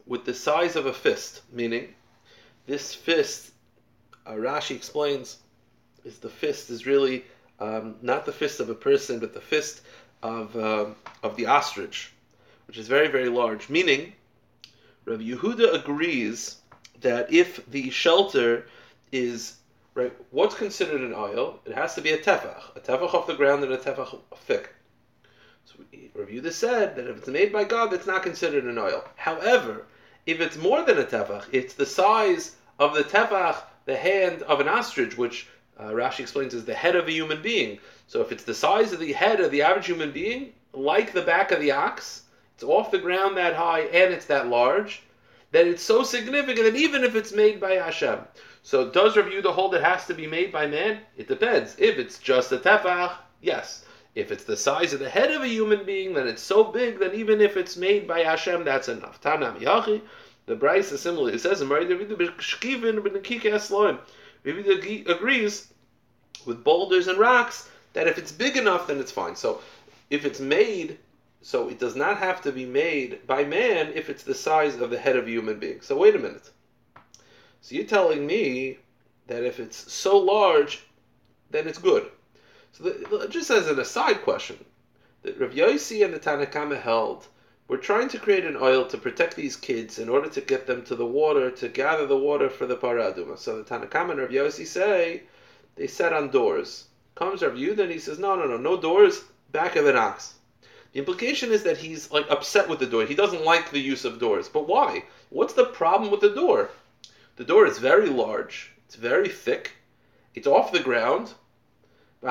with 0.06 0.24
the 0.24 0.34
size 0.34 0.74
of 0.74 0.86
a 0.86 0.92
fist, 0.92 1.42
meaning 1.52 1.94
this 2.66 2.94
fist, 2.94 3.52
uh, 4.26 4.32
Rashi 4.32 4.74
explains, 4.74 5.38
is 6.04 6.18
the 6.18 6.28
fist 6.28 6.70
is 6.70 6.86
really 6.86 7.24
um, 7.60 7.96
not 8.00 8.24
the 8.24 8.32
fist 8.32 8.58
of 8.58 8.70
a 8.70 8.74
person, 8.74 9.18
but 9.18 9.34
the 9.34 9.40
fist 9.40 9.82
of 10.22 10.56
uh, 10.56 10.86
of 11.22 11.36
the 11.36 11.46
ostrich, 11.46 12.12
which 12.66 12.78
is 12.78 12.88
very 12.88 13.08
very 13.08 13.28
large. 13.28 13.68
Meaning, 13.68 14.12
Rav 15.04 15.20
Yehuda 15.20 15.74
agrees 15.74 16.56
that 17.00 17.32
if 17.32 17.64
the 17.70 17.90
shelter 17.90 18.66
is 19.12 19.56
right, 19.94 20.12
what's 20.30 20.54
considered 20.54 21.00
an 21.00 21.14
oil? 21.14 21.60
It 21.64 21.74
has 21.74 21.94
to 21.94 22.00
be 22.00 22.12
a 22.12 22.18
tefach, 22.18 22.76
a 22.76 22.80
tefach 22.80 23.14
off 23.14 23.26
the 23.26 23.34
ground 23.34 23.64
and 23.64 23.72
a 23.72 23.78
tefach 23.78 24.20
thick. 24.36 24.74
So 25.64 25.74
Rav 26.14 26.28
Yehuda 26.28 26.52
said 26.52 26.96
that 26.96 27.06
if 27.06 27.18
it's 27.18 27.28
made 27.28 27.52
by 27.52 27.64
God, 27.64 27.92
it's 27.92 28.06
not 28.06 28.22
considered 28.22 28.64
an 28.64 28.78
oil. 28.78 29.04
However, 29.16 29.86
if 30.26 30.40
it's 30.40 30.56
more 30.56 30.84
than 30.84 30.98
a 30.98 31.04
tefach, 31.04 31.46
it's 31.52 31.74
the 31.74 31.86
size 31.86 32.56
of 32.78 32.94
the 32.94 33.04
tefach, 33.04 33.62
the 33.86 33.96
hand 33.96 34.42
of 34.42 34.60
an 34.60 34.68
ostrich, 34.68 35.16
which 35.16 35.48
uh, 35.78 35.84
Rashi 35.84 36.20
explains 36.20 36.54
is 36.54 36.64
the 36.64 36.74
head 36.74 36.94
of 36.94 37.08
a 37.08 37.12
human 37.12 37.40
being. 37.40 37.78
So 38.06 38.20
if 38.20 38.32
it's 38.32 38.44
the 38.44 38.54
size 38.54 38.92
of 38.92 39.00
the 39.00 39.12
head 39.12 39.40
of 39.40 39.50
the 39.50 39.62
average 39.62 39.86
human 39.86 40.12
being, 40.12 40.52
like 40.72 41.12
the 41.12 41.22
back 41.22 41.52
of 41.52 41.60
the 41.60 41.72
ox, 41.72 42.22
it's 42.60 42.68
off 42.68 42.90
the 42.90 42.98
ground 42.98 43.38
that 43.38 43.56
high 43.56 43.80
and 43.84 44.12
it's 44.12 44.26
that 44.26 44.48
large, 44.48 45.02
then 45.50 45.66
it's 45.66 45.82
so 45.82 46.02
significant 46.02 46.66
that 46.66 46.76
even 46.76 47.02
if 47.04 47.16
it's 47.16 47.32
made 47.32 47.58
by 47.58 47.72
Hashem. 47.72 48.18
So 48.62 48.90
does 48.90 49.16
Rav 49.16 49.24
Yehuda 49.24 49.50
hold 49.54 49.74
it 49.74 49.82
has 49.82 50.06
to 50.08 50.14
be 50.14 50.26
made 50.26 50.52
by 50.52 50.66
man? 50.66 50.98
It 51.16 51.26
depends. 51.26 51.74
If 51.78 51.96
it's 51.96 52.18
just 52.18 52.52
a 52.52 52.58
tefach, 52.58 53.14
yes. 53.40 53.86
If 54.14 54.30
it's 54.30 54.44
the 54.44 54.58
size 54.58 54.92
of 54.92 55.00
the 55.00 55.08
head 55.08 55.30
of 55.30 55.40
a 55.40 55.48
human 55.48 55.86
being, 55.86 56.12
then 56.12 56.28
it's 56.28 56.42
so 56.42 56.64
big 56.64 56.98
that 56.98 57.14
even 57.14 57.40
if 57.40 57.56
it's 57.56 57.78
made 57.78 58.06
by 58.06 58.20
Hashem, 58.20 58.62
that's 58.64 58.88
enough. 58.88 59.22
Tanam 59.22 59.58
Yachi, 59.58 60.02
the 60.44 60.54
Bryce 60.54 60.92
is 60.92 61.00
similar. 61.00 61.32
It 61.32 61.40
says 61.40 61.62
in 61.62 61.68
Rav 61.70 61.84
Yehuda 61.84 62.20
agrees 65.08 65.72
with 66.44 66.62
boulders 66.62 67.08
and 67.08 67.18
rocks 67.18 67.70
that 67.94 68.06
if 68.06 68.18
it's 68.18 68.32
big 68.32 68.58
enough, 68.58 68.88
then 68.88 69.00
it's 69.00 69.12
fine. 69.12 69.34
So 69.34 69.62
if 70.10 70.26
it's 70.26 70.40
made 70.40 70.98
so 71.42 71.68
it 71.68 71.78
does 71.78 71.96
not 71.96 72.18
have 72.18 72.42
to 72.42 72.52
be 72.52 72.66
made 72.66 73.26
by 73.26 73.44
man 73.44 73.92
if 73.94 74.10
it's 74.10 74.22
the 74.22 74.34
size 74.34 74.76
of 74.76 74.90
the 74.90 74.98
head 74.98 75.16
of 75.16 75.26
a 75.26 75.30
human 75.30 75.58
being. 75.58 75.80
So 75.80 75.96
wait 75.96 76.14
a 76.14 76.18
minute. 76.18 76.50
So 77.62 77.74
you're 77.74 77.84
telling 77.84 78.26
me 78.26 78.78
that 79.26 79.44
if 79.44 79.60
it's 79.60 79.92
so 79.92 80.18
large, 80.18 80.82
then 81.50 81.66
it's 81.66 81.78
good. 81.78 82.10
So 82.72 82.84
the, 82.84 83.28
just 83.28 83.50
as 83.50 83.68
an 83.68 83.78
aside 83.78 84.22
question, 84.22 84.64
that 85.22 85.38
Rav 85.38 85.52
Yossi 85.52 86.04
and 86.04 86.14
the 86.14 86.18
Tanakama 86.18 86.80
held 86.80 87.26
we're 87.70 87.76
trying 87.76 88.08
to 88.08 88.18
create 88.18 88.44
an 88.44 88.56
oil 88.56 88.84
to 88.84 88.98
protect 88.98 89.36
these 89.36 89.54
kids 89.54 90.00
in 90.00 90.08
order 90.08 90.28
to 90.28 90.40
get 90.40 90.66
them 90.66 90.82
to 90.86 90.96
the 90.96 91.06
water, 91.06 91.52
to 91.52 91.68
gather 91.68 92.04
the 92.04 92.16
water 92.16 92.50
for 92.50 92.66
the 92.66 92.76
paraduma. 92.76 93.38
So 93.38 93.62
the 93.62 93.62
Tanakama 93.62 94.10
and 94.10 94.18
Rav 94.18 94.30
Yossi 94.30 94.66
say 94.66 95.22
they 95.76 95.86
set 95.86 96.12
on 96.12 96.32
doors. 96.32 96.88
Comes 97.14 97.42
Rav 97.42 97.52
Yudah 97.52 97.84
and 97.84 97.92
he 97.92 98.00
says, 98.00 98.18
no, 98.18 98.34
no, 98.34 98.48
no, 98.48 98.56
no 98.56 98.76
doors, 98.76 99.22
back 99.52 99.76
of 99.76 99.86
an 99.86 99.94
ox. 99.94 100.34
The 100.92 100.98
implication 100.98 101.52
is 101.52 101.62
that 101.62 101.76
he's 101.76 102.10
like 102.10 102.28
upset 102.30 102.68
with 102.68 102.80
the 102.80 102.86
door. 102.86 103.04
He 103.04 103.14
doesn't 103.14 103.44
like 103.44 103.70
the 103.70 103.78
use 103.78 104.04
of 104.04 104.18
doors. 104.18 104.48
But 104.48 104.66
why? 104.66 105.04
What's 105.28 105.54
the 105.54 105.66
problem 105.66 106.10
with 106.10 106.20
the 106.20 106.34
door? 106.34 106.70
The 107.36 107.44
door 107.44 107.66
is 107.66 107.78
very 107.78 108.08
large. 108.08 108.72
It's 108.86 108.96
very 108.96 109.28
thick. 109.28 109.72
It's 110.34 110.48
off 110.48 110.72
the 110.72 110.80
ground. 110.80 111.34
It 112.22 112.26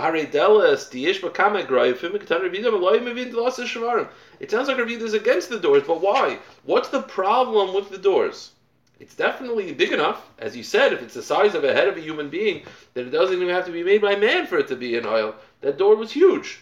sounds 4.52 4.68
like 4.68 4.78
Rav 4.78 4.92
is 4.92 5.14
against 5.14 5.50
the 5.50 5.60
doors, 5.60 5.84
but 5.88 6.02
why? 6.02 6.38
What's 6.64 6.90
the 6.90 7.02
problem 7.02 7.74
with 7.74 7.90
the 7.90 7.98
doors? 7.98 8.52
It's 9.00 9.16
definitely 9.16 9.74
big 9.74 9.92
enough, 9.94 10.30
as 10.38 10.56
you 10.56 10.64
said, 10.64 10.94
if 10.94 11.02
it's 11.02 11.14
the 11.14 11.24
size 11.24 11.56
of 11.56 11.64
a 11.64 11.74
head 11.74 11.88
of 11.88 11.98
a 11.98 12.02
human 12.02 12.30
being, 12.30 12.66
that 12.94 13.08
it 13.08 13.12
doesn't 13.12 13.36
even 13.36 13.50
have 13.50 13.66
to 13.66 13.72
be 13.72 13.84
made 13.84 14.02
by 14.02 14.16
man 14.16 14.46
for 14.46 14.60
it 14.60 14.68
to 14.68 14.76
be 14.76 14.98
an 14.98 15.06
oil. 15.06 15.34
That 15.62 15.78
door 15.78 15.96
was 15.96 16.12
huge. 16.12 16.60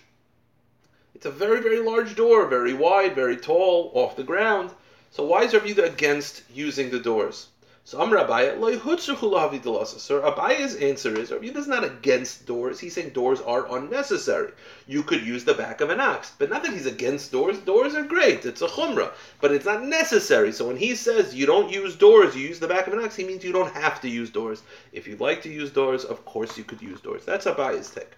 It's 1.18 1.26
a 1.26 1.32
very, 1.32 1.62
very 1.62 1.80
large 1.80 2.16
door, 2.16 2.46
very 2.46 2.76
wide, 2.76 3.16
very 3.16 3.38
tall, 3.38 3.92
off 3.96 4.16
the 4.16 4.24
ground. 4.24 4.70
So 5.10 5.26
why 5.26 5.46
is 5.46 5.54
Rav 5.56 5.66
against 5.66 6.44
using 6.54 6.92
the 6.92 7.00
doors? 7.00 7.48
So 7.86 8.00
Amr 8.00 8.18
Abaye, 8.18 8.56
So 8.60 10.22
Abaye's 10.22 10.76
answer 10.76 11.20
is, 11.20 11.32
Rav 11.32 11.44
is 11.44 11.68
not 11.68 11.84
against 11.84 12.46
doors. 12.46 12.80
He's 12.80 12.94
saying 12.94 13.14
doors 13.14 13.42
are 13.42 13.76
unnecessary. 13.76 14.52
You 14.86 15.02
could 15.02 15.26
use 15.26 15.44
the 15.44 15.56
back 15.56 15.82
of 15.82 15.90
an 15.90 16.00
ox, 16.00 16.34
but 16.38 16.52
not 16.52 16.62
that 16.62 16.74
he's 16.74 16.86
against 16.86 17.32
doors. 17.32 17.58
Doors 17.58 17.96
are 17.96 18.04
great. 18.04 18.46
It's 18.46 18.62
a 18.62 18.68
chumrah, 18.68 19.12
but 19.42 19.52
it's 19.52 19.66
not 19.66 19.84
necessary. 19.84 20.52
So 20.52 20.68
when 20.68 20.78
he 20.78 20.94
says 20.94 21.34
you 21.34 21.48
don't 21.48 21.72
use 21.72 21.96
doors, 21.96 22.36
you 22.36 22.48
use 22.48 22.60
the 22.60 22.68
back 22.68 22.86
of 22.86 22.94
an 22.94 23.04
ox, 23.04 23.16
he 23.16 23.24
means 23.24 23.44
you 23.44 23.54
don't 23.54 23.74
have 23.74 24.00
to 24.02 24.08
use 24.08 24.30
doors. 24.30 24.62
If 24.94 25.08
you'd 25.08 25.20
like 25.20 25.42
to 25.42 25.50
use 25.52 25.72
doors, 25.72 26.06
of 26.06 26.26
course 26.26 26.60
you 26.60 26.64
could 26.64 26.84
use 26.84 27.02
doors. 27.02 27.26
That's 27.26 27.48
Abaye's 27.48 27.90
take. 27.90 28.12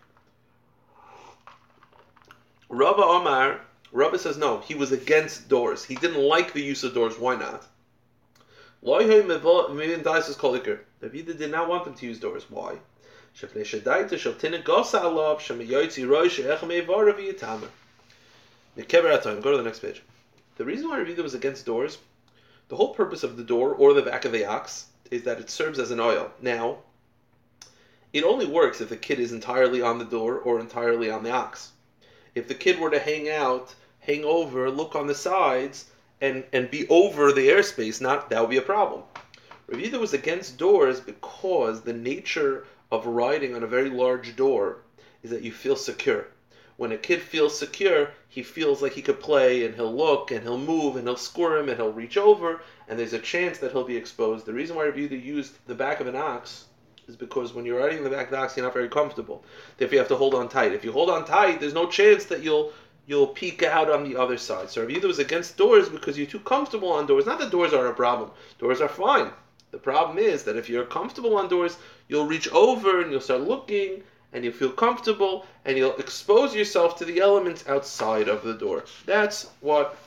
Rava 2.72 3.02
Omar, 3.02 3.62
Rava 3.92 4.20
says 4.20 4.38
no, 4.38 4.60
he 4.60 4.76
was 4.76 4.92
against 4.92 5.50
doors. 5.50 5.84
He 5.84 5.96
didn't 5.96 6.22
like 6.22 6.54
the 6.54 6.62
use 6.62 6.84
of 6.84 6.94
doors. 6.94 7.18
Why 7.18 7.36
not? 7.36 7.66
Ravida 11.02 11.36
did 11.36 11.50
not 11.50 11.68
want 11.68 11.86
them 11.86 11.96
to 11.96 12.06
use 12.06 12.20
doors. 12.20 12.46
Why? 12.48 12.78
Go 19.42 19.52
to 19.52 19.58
the 19.58 19.64
next 19.64 19.80
page. 19.80 20.04
The 20.58 20.66
reason 20.66 20.90
why 20.90 21.00
Ravida 21.00 21.24
was 21.24 21.34
against 21.34 21.66
doors, 21.66 21.98
the 22.68 22.76
whole 22.76 22.94
purpose 22.94 23.24
of 23.24 23.36
the 23.36 23.44
door 23.44 23.74
or 23.74 23.94
the 23.94 24.04
back 24.04 24.26
of 24.26 24.32
the 24.32 24.46
ox 24.46 24.86
is 25.10 25.24
that 25.24 25.40
it 25.40 25.50
serves 25.50 25.80
as 25.80 25.90
an 25.90 26.00
oil. 26.00 26.32
Now, 26.40 26.78
it 28.14 28.24
only 28.24 28.46
works 28.46 28.80
if 28.80 28.90
the 28.90 28.98
kid 28.98 29.20
is 29.20 29.32
entirely 29.32 29.82
on 29.82 29.98
the 29.98 30.06
door 30.06 30.38
or 30.38 30.60
entirely 30.60 31.10
on 31.10 31.24
the 31.24 31.32
ox 31.32 31.72
if 32.36 32.48
the 32.48 32.54
kid 32.56 32.80
were 32.80 32.90
to 32.90 33.00
hang 33.00 33.30
out, 33.30 33.74
hang 34.00 34.24
over, 34.24 34.70
look 34.70 34.96
on 34.96 35.08
the 35.08 35.16
sides, 35.16 35.86
and, 36.22 36.44
and 36.54 36.72
be 36.72 36.88
over 36.90 37.32
the 37.32 37.50
airspace, 37.50 38.02
not 38.02 38.30
that 38.30 38.42
would 38.42 38.50
be 38.50 38.58
a 38.58 38.62
problem. 38.62 39.04
Ravida 39.68 40.00
was 40.00 40.14
against 40.14 40.58
doors 40.58 41.00
because 41.00 41.82
the 41.82 41.94
nature 41.94 42.66
of 42.92 43.06
riding 43.06 43.56
on 43.56 43.64
a 43.64 43.68
very 43.68 43.90
large 43.90 44.36
door 44.36 44.78
is 45.22 45.30
that 45.30 45.44
you 45.44 45.52
feel 45.52 45.76
secure. 45.76 46.28
When 46.78 46.92
a 46.92 46.98
kid 46.98 47.22
feels 47.22 47.58
secure, 47.58 48.12
he 48.28 48.42
feels 48.42 48.82
like 48.82 48.94
he 48.94 49.02
could 49.02 49.20
play 49.20 49.66
and 49.66 49.76
he'll 49.76 49.94
look 49.94 50.32
and 50.32 50.44
he'll 50.44 50.58
move 50.58 50.96
and 50.96 51.08
he'll 51.08 51.18
squirm 51.18 51.68
and 51.68 51.78
he'll 51.78 51.92
reach 51.92 52.18
over 52.18 52.62
and 52.88 52.98
there's 52.98 53.14
a 53.14 53.20
chance 53.20 53.58
that 53.60 53.74
he'll 53.74 53.84
be 53.84 53.98
exposed. 53.98 54.46
The 54.46 54.54
reason 54.54 54.76
why 54.76 54.86
Ravida 54.86 55.22
used 55.22 55.54
the 55.68 55.76
back 55.76 56.00
of 56.00 56.08
an 56.08 56.16
ox 56.16 56.66
is 57.10 57.16
because 57.16 57.54
when 57.54 57.66
you're 57.66 57.80
riding 57.80 57.98
in 57.98 58.04
the 58.04 58.10
back 58.10 58.28
of 58.28 58.32
the 58.32 58.38
ox, 58.38 58.56
you're 58.56 58.66
not 58.66 58.74
very 58.74 58.88
comfortable. 58.88 59.44
Therefore, 59.78 59.94
you 59.94 60.00
have 60.00 60.08
to 60.10 60.16
hold 60.16 60.36
on 60.36 60.48
tight. 60.48 60.74
If 60.74 60.86
you 60.86 60.92
hold 60.92 61.10
on 61.10 61.26
tight, 61.26 61.60
there's 61.60 61.74
no 61.74 61.88
chance 61.90 62.26
that 62.26 62.44
you'll 62.44 62.72
you'll 63.08 63.28
peek 63.28 63.64
out 63.64 63.90
on 63.90 64.04
the 64.04 64.16
other 64.16 64.38
side. 64.38 64.70
So 64.70 64.86
Rav 64.86 65.04
was 65.04 65.18
against 65.18 65.58
doors 65.58 65.90
because 65.90 66.16
you're 66.16 66.28
too 66.28 66.40
comfortable 66.40 66.92
on 66.92 67.08
doors. 67.08 67.26
Not 67.26 67.40
that 67.40 67.50
doors 67.50 67.74
are 67.74 67.88
a 67.88 67.94
problem. 67.94 68.30
Doors 68.60 68.82
are 68.82 68.88
fine. 68.88 69.32
The 69.72 69.80
problem 69.80 70.20
is 70.20 70.44
that 70.44 70.56
if 70.56 70.70
you're 70.70 70.86
comfortable 70.86 71.36
on 71.36 71.48
doors, 71.48 71.78
you'll 72.08 72.28
reach 72.28 72.48
over 72.52 73.02
and 73.02 73.12
you'll 73.12 73.22
start 73.22 73.42
looking 73.42 74.04
and 74.32 74.44
you'll 74.44 74.54
feel 74.54 74.72
comfortable 74.72 75.48
and 75.66 75.76
you'll 75.76 75.98
expose 75.98 76.56
yourself 76.56 76.98
to 76.98 77.06
the 77.06 77.20
elements 77.20 77.68
outside 77.68 78.28
of 78.28 78.44
the 78.44 78.54
door. 78.54 78.86
That's 79.08 79.50
what 79.62 79.98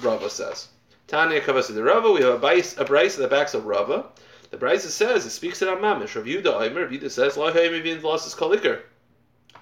Rava 0.00 0.30
says. 0.30 0.68
Tanya 1.08 1.40
Kavasa 1.40 1.74
the 1.74 1.82
Rava, 1.82 2.12
we 2.12 2.22
have 2.22 2.34
a 2.34 2.38
bryce, 2.38 2.78
a 2.78 2.84
bryce 2.84 3.16
at 3.16 3.22
the 3.22 3.28
backs 3.28 3.54
of 3.54 3.66
Rava. 3.66 4.06
The 4.54 4.64
Brisa 4.64 4.86
says, 4.86 5.26
it 5.26 5.30
speaks 5.30 5.58
to 5.58 5.64
that 5.64 5.80
mamish. 5.80 6.14
Rav 6.14 6.26
Yudah 6.26 6.70
Omer, 6.70 6.82
Rav 6.82 6.90
Yudah 6.92 7.10
says, 7.10 7.36
lost 7.36 8.36
kalikar. 8.36 8.82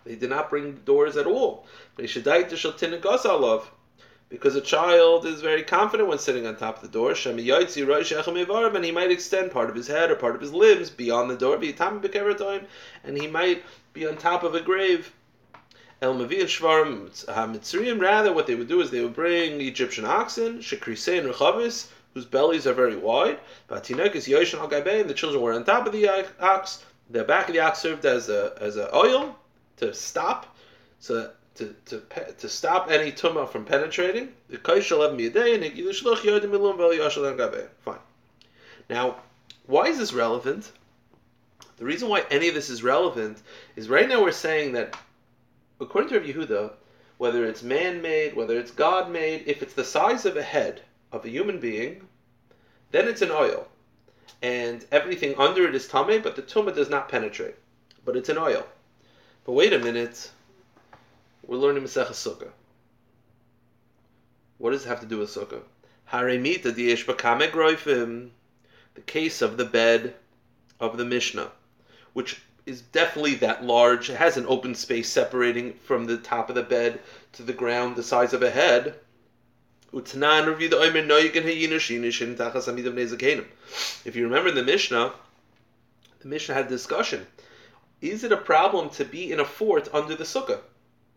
They 0.04 0.16
did 0.16 0.28
not 0.28 0.50
bring 0.50 0.82
doors 0.84 1.16
at 1.16 1.26
all. 1.26 1.66
They 1.96 2.06
should 2.06 2.24
die 2.24 2.42
to 2.42 2.54
shaltin 2.56 3.64
Because 4.28 4.54
a 4.54 4.60
child 4.60 5.24
is 5.24 5.40
very 5.40 5.62
confident 5.62 6.10
when 6.10 6.18
sitting 6.18 6.46
on 6.46 6.56
top 6.56 6.76
of 6.76 6.82
the 6.82 6.88
door. 6.88 7.14
And 7.24 8.84
he 8.84 8.92
might 8.92 9.10
extend 9.10 9.50
part 9.50 9.70
of 9.70 9.76
his 9.76 9.86
head 9.86 10.10
or 10.10 10.16
part 10.16 10.34
of 10.34 10.42
his 10.42 10.52
limbs 10.52 10.90
beyond 10.90 11.30
the 11.30 11.38
door. 11.38 11.54
And 13.04 13.16
he 13.16 13.26
might 13.28 13.62
be 13.94 14.06
on 14.06 14.18
top 14.18 14.42
of 14.42 14.54
a 14.54 14.60
grave. 14.60 15.10
El 16.02 16.16
Mavi 16.16 16.42
Shvarim 16.42 17.98
rather, 17.98 18.34
what 18.34 18.46
they 18.46 18.56
would 18.56 18.68
do 18.68 18.82
is 18.82 18.90
they 18.90 19.00
would 19.00 19.14
bring 19.14 19.62
Egyptian 19.62 20.04
oxen, 20.04 20.58
Shekrisein 20.58 21.32
Rechavis, 21.32 21.86
whose 22.14 22.26
bellies 22.26 22.66
are 22.66 22.74
very 22.74 22.96
wide. 22.96 23.38
But 23.66 23.90
is 23.90 24.28
Yoshan 24.28 24.58
al 24.58 24.72
and 24.72 25.10
the 25.10 25.14
children 25.14 25.42
were 25.42 25.52
on 25.52 25.64
top 25.64 25.86
of 25.86 25.92
the 25.92 26.08
ox. 26.40 26.84
The 27.10 27.24
back 27.24 27.48
of 27.48 27.54
the 27.54 27.60
ox 27.60 27.78
served 27.78 28.04
as 28.04 28.28
a 28.28 28.54
as 28.60 28.76
a 28.76 28.94
oil 28.94 29.36
to 29.78 29.92
stop, 29.92 30.56
so 30.98 31.30
to 31.56 31.74
to 31.86 32.02
to 32.38 32.48
stop 32.48 32.90
any 32.90 33.12
tumah 33.12 33.48
from 33.48 33.64
penetrating. 33.64 34.32
The 34.48 34.58
Fine. 37.84 37.98
Now, 38.88 39.16
why 39.66 39.86
is 39.86 39.98
this 39.98 40.12
relevant? 40.12 40.72
The 41.78 41.84
reason 41.84 42.08
why 42.08 42.24
any 42.30 42.48
of 42.48 42.54
this 42.54 42.70
is 42.70 42.82
relevant 42.82 43.42
is 43.74 43.88
right 43.88 44.08
now 44.08 44.22
we're 44.22 44.32
saying 44.32 44.72
that, 44.72 44.96
according 45.80 46.10
to 46.10 46.18
Rav 46.18 46.28
Yehuda, 46.28 46.72
whether 47.18 47.44
it's 47.44 47.62
man-made, 47.62 48.34
whether 48.36 48.58
it's 48.58 48.70
God-made, 48.70 49.44
if 49.46 49.62
it's 49.62 49.74
the 49.74 49.84
size 49.84 50.26
of 50.26 50.36
a 50.36 50.42
head, 50.42 50.82
of 51.12 51.24
a 51.24 51.28
human 51.28 51.60
being, 51.60 52.08
then 52.90 53.06
it's 53.06 53.22
an 53.22 53.30
oil. 53.30 53.68
And 54.40 54.84
everything 54.90 55.34
under 55.38 55.68
it 55.68 55.74
is 55.74 55.86
tame, 55.86 56.22
but 56.22 56.34
the 56.34 56.42
tumah 56.42 56.74
does 56.74 56.90
not 56.90 57.08
penetrate. 57.08 57.54
But 58.04 58.16
it's 58.16 58.28
an 58.28 58.38
oil. 58.38 58.66
But 59.44 59.52
wait 59.52 59.72
a 59.72 59.78
minute. 59.78 60.30
We're 61.46 61.58
learning 61.58 61.84
Masechah 61.84 62.10
Sukkah. 62.10 62.50
What 64.58 64.70
does 64.70 64.84
it 64.84 64.88
have 64.88 65.00
to 65.00 65.06
do 65.06 65.18
with 65.18 65.30
Sukkah? 65.30 65.62
Haremita 66.10 66.72
bakame 66.72 68.30
The 68.94 69.00
case 69.00 69.42
of 69.42 69.56
the 69.56 69.64
bed 69.64 70.14
of 70.78 70.96
the 70.96 71.04
Mishnah, 71.04 71.50
which 72.12 72.42
is 72.66 72.82
definitely 72.82 73.34
that 73.36 73.64
large. 73.64 74.10
It 74.10 74.16
has 74.16 74.36
an 74.36 74.46
open 74.46 74.74
space 74.74 75.08
separating 75.08 75.74
from 75.84 76.04
the 76.04 76.18
top 76.18 76.48
of 76.48 76.54
the 76.54 76.62
bed 76.62 77.00
to 77.32 77.42
the 77.42 77.52
ground, 77.52 77.96
the 77.96 78.02
size 78.02 78.32
of 78.32 78.42
a 78.42 78.50
head. 78.50 79.00
If 79.94 80.14
you 84.16 84.24
remember 84.24 84.50
the 84.50 84.62
Mishnah, 84.64 85.12
the 86.20 86.28
Mishnah 86.28 86.54
had 86.54 86.64
a 86.64 86.68
discussion. 86.70 87.26
Is 88.00 88.24
it 88.24 88.32
a 88.32 88.38
problem 88.38 88.88
to 88.90 89.04
be 89.04 89.30
in 89.30 89.40
a 89.40 89.44
fort 89.44 89.90
under 89.92 90.14
the 90.14 90.24
sukkah? 90.24 90.60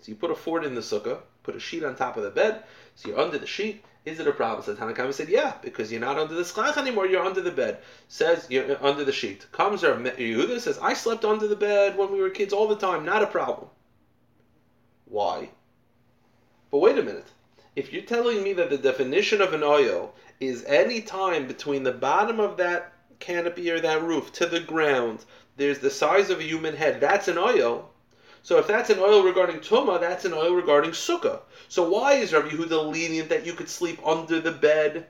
So 0.02 0.12
you 0.12 0.16
put 0.16 0.30
a 0.30 0.36
fort 0.36 0.66
in 0.66 0.76
the 0.76 0.82
sukkah, 0.82 1.20
put 1.44 1.56
a 1.56 1.60
sheet 1.60 1.86
on 1.86 1.96
top 1.96 2.18
of 2.18 2.24
the 2.24 2.30
bed, 2.30 2.64
so 2.96 3.08
you're 3.08 3.20
under 3.20 3.38
the 3.38 3.48
sheet. 3.48 3.82
Is 4.04 4.20
it 4.20 4.28
a 4.28 4.34
problem? 4.34 4.66
So 4.66 4.76
Tanakama 4.76 5.14
said, 5.14 5.30
yeah, 5.30 5.54
because 5.62 5.90
you're 5.90 6.02
not 6.02 6.20
under 6.20 6.36
the 6.36 6.44
schach 6.44 6.76
anymore, 6.76 7.08
you're 7.08 7.24
under 7.24 7.42
the 7.42 7.52
bed. 7.52 7.78
Says 8.10 8.46
you're 8.50 8.74
uh, 8.74 8.78
under 8.82 9.06
the 9.06 9.14
sheet. 9.14 9.50
Comes 9.54 9.84
Yehuda 9.84 10.60
says, 10.60 10.78
I 10.80 10.94
slept 10.96 11.24
under 11.24 11.48
the 11.48 11.56
bed 11.56 11.98
when 11.98 12.12
we 12.12 12.20
were 12.20 12.30
kids 12.30 12.52
all 12.52 12.68
the 12.68 12.76
time, 12.76 13.06
not 13.06 13.24
a 13.24 13.28
problem. 13.28 13.70
Why? 15.06 15.50
But 16.72 16.80
wait 16.80 16.98
a 16.98 17.04
minute 17.04 17.32
if 17.76 17.92
you're 17.92 18.04
telling 18.04 18.42
me 18.42 18.54
that 18.54 18.70
the 18.70 18.78
definition 18.78 19.42
of 19.42 19.54
an 19.54 19.62
oil 19.62 20.14
is 20.40 20.64
any 20.64 21.02
time 21.02 21.46
between 21.46 21.84
the 21.84 21.92
bottom 21.92 22.40
of 22.40 22.56
that 22.58 22.94
canopy 23.20 23.70
or 23.70 23.82
that 23.82 24.02
roof 24.02 24.32
to 24.32 24.46
the 24.46 24.62
ground, 24.62 25.26
there's 25.58 25.80
the 25.80 25.90
size 25.90 26.30
of 26.30 26.40
a 26.40 26.44
human 26.44 26.76
head, 26.76 27.02
that's 27.02 27.28
an 27.28 27.38
oil. 27.38 27.90
So 28.44 28.60
if 28.60 28.68
that's 28.68 28.90
an 28.90 29.00
oil 29.00 29.24
regarding 29.24 29.58
Tuma, 29.58 30.00
that's 30.00 30.24
an 30.24 30.34
oil 30.34 30.54
regarding 30.54 30.92
Sukkah. 30.92 31.42
So 31.68 31.90
why 31.90 32.14
is 32.14 32.32
Rabbi 32.32 32.50
Yehuda 32.50 32.92
lenient 32.92 33.30
that 33.30 33.46
you 33.46 33.54
could 33.54 33.70
sleep 33.70 34.00
under 34.06 34.40
the 34.40 34.52
bed 34.52 35.08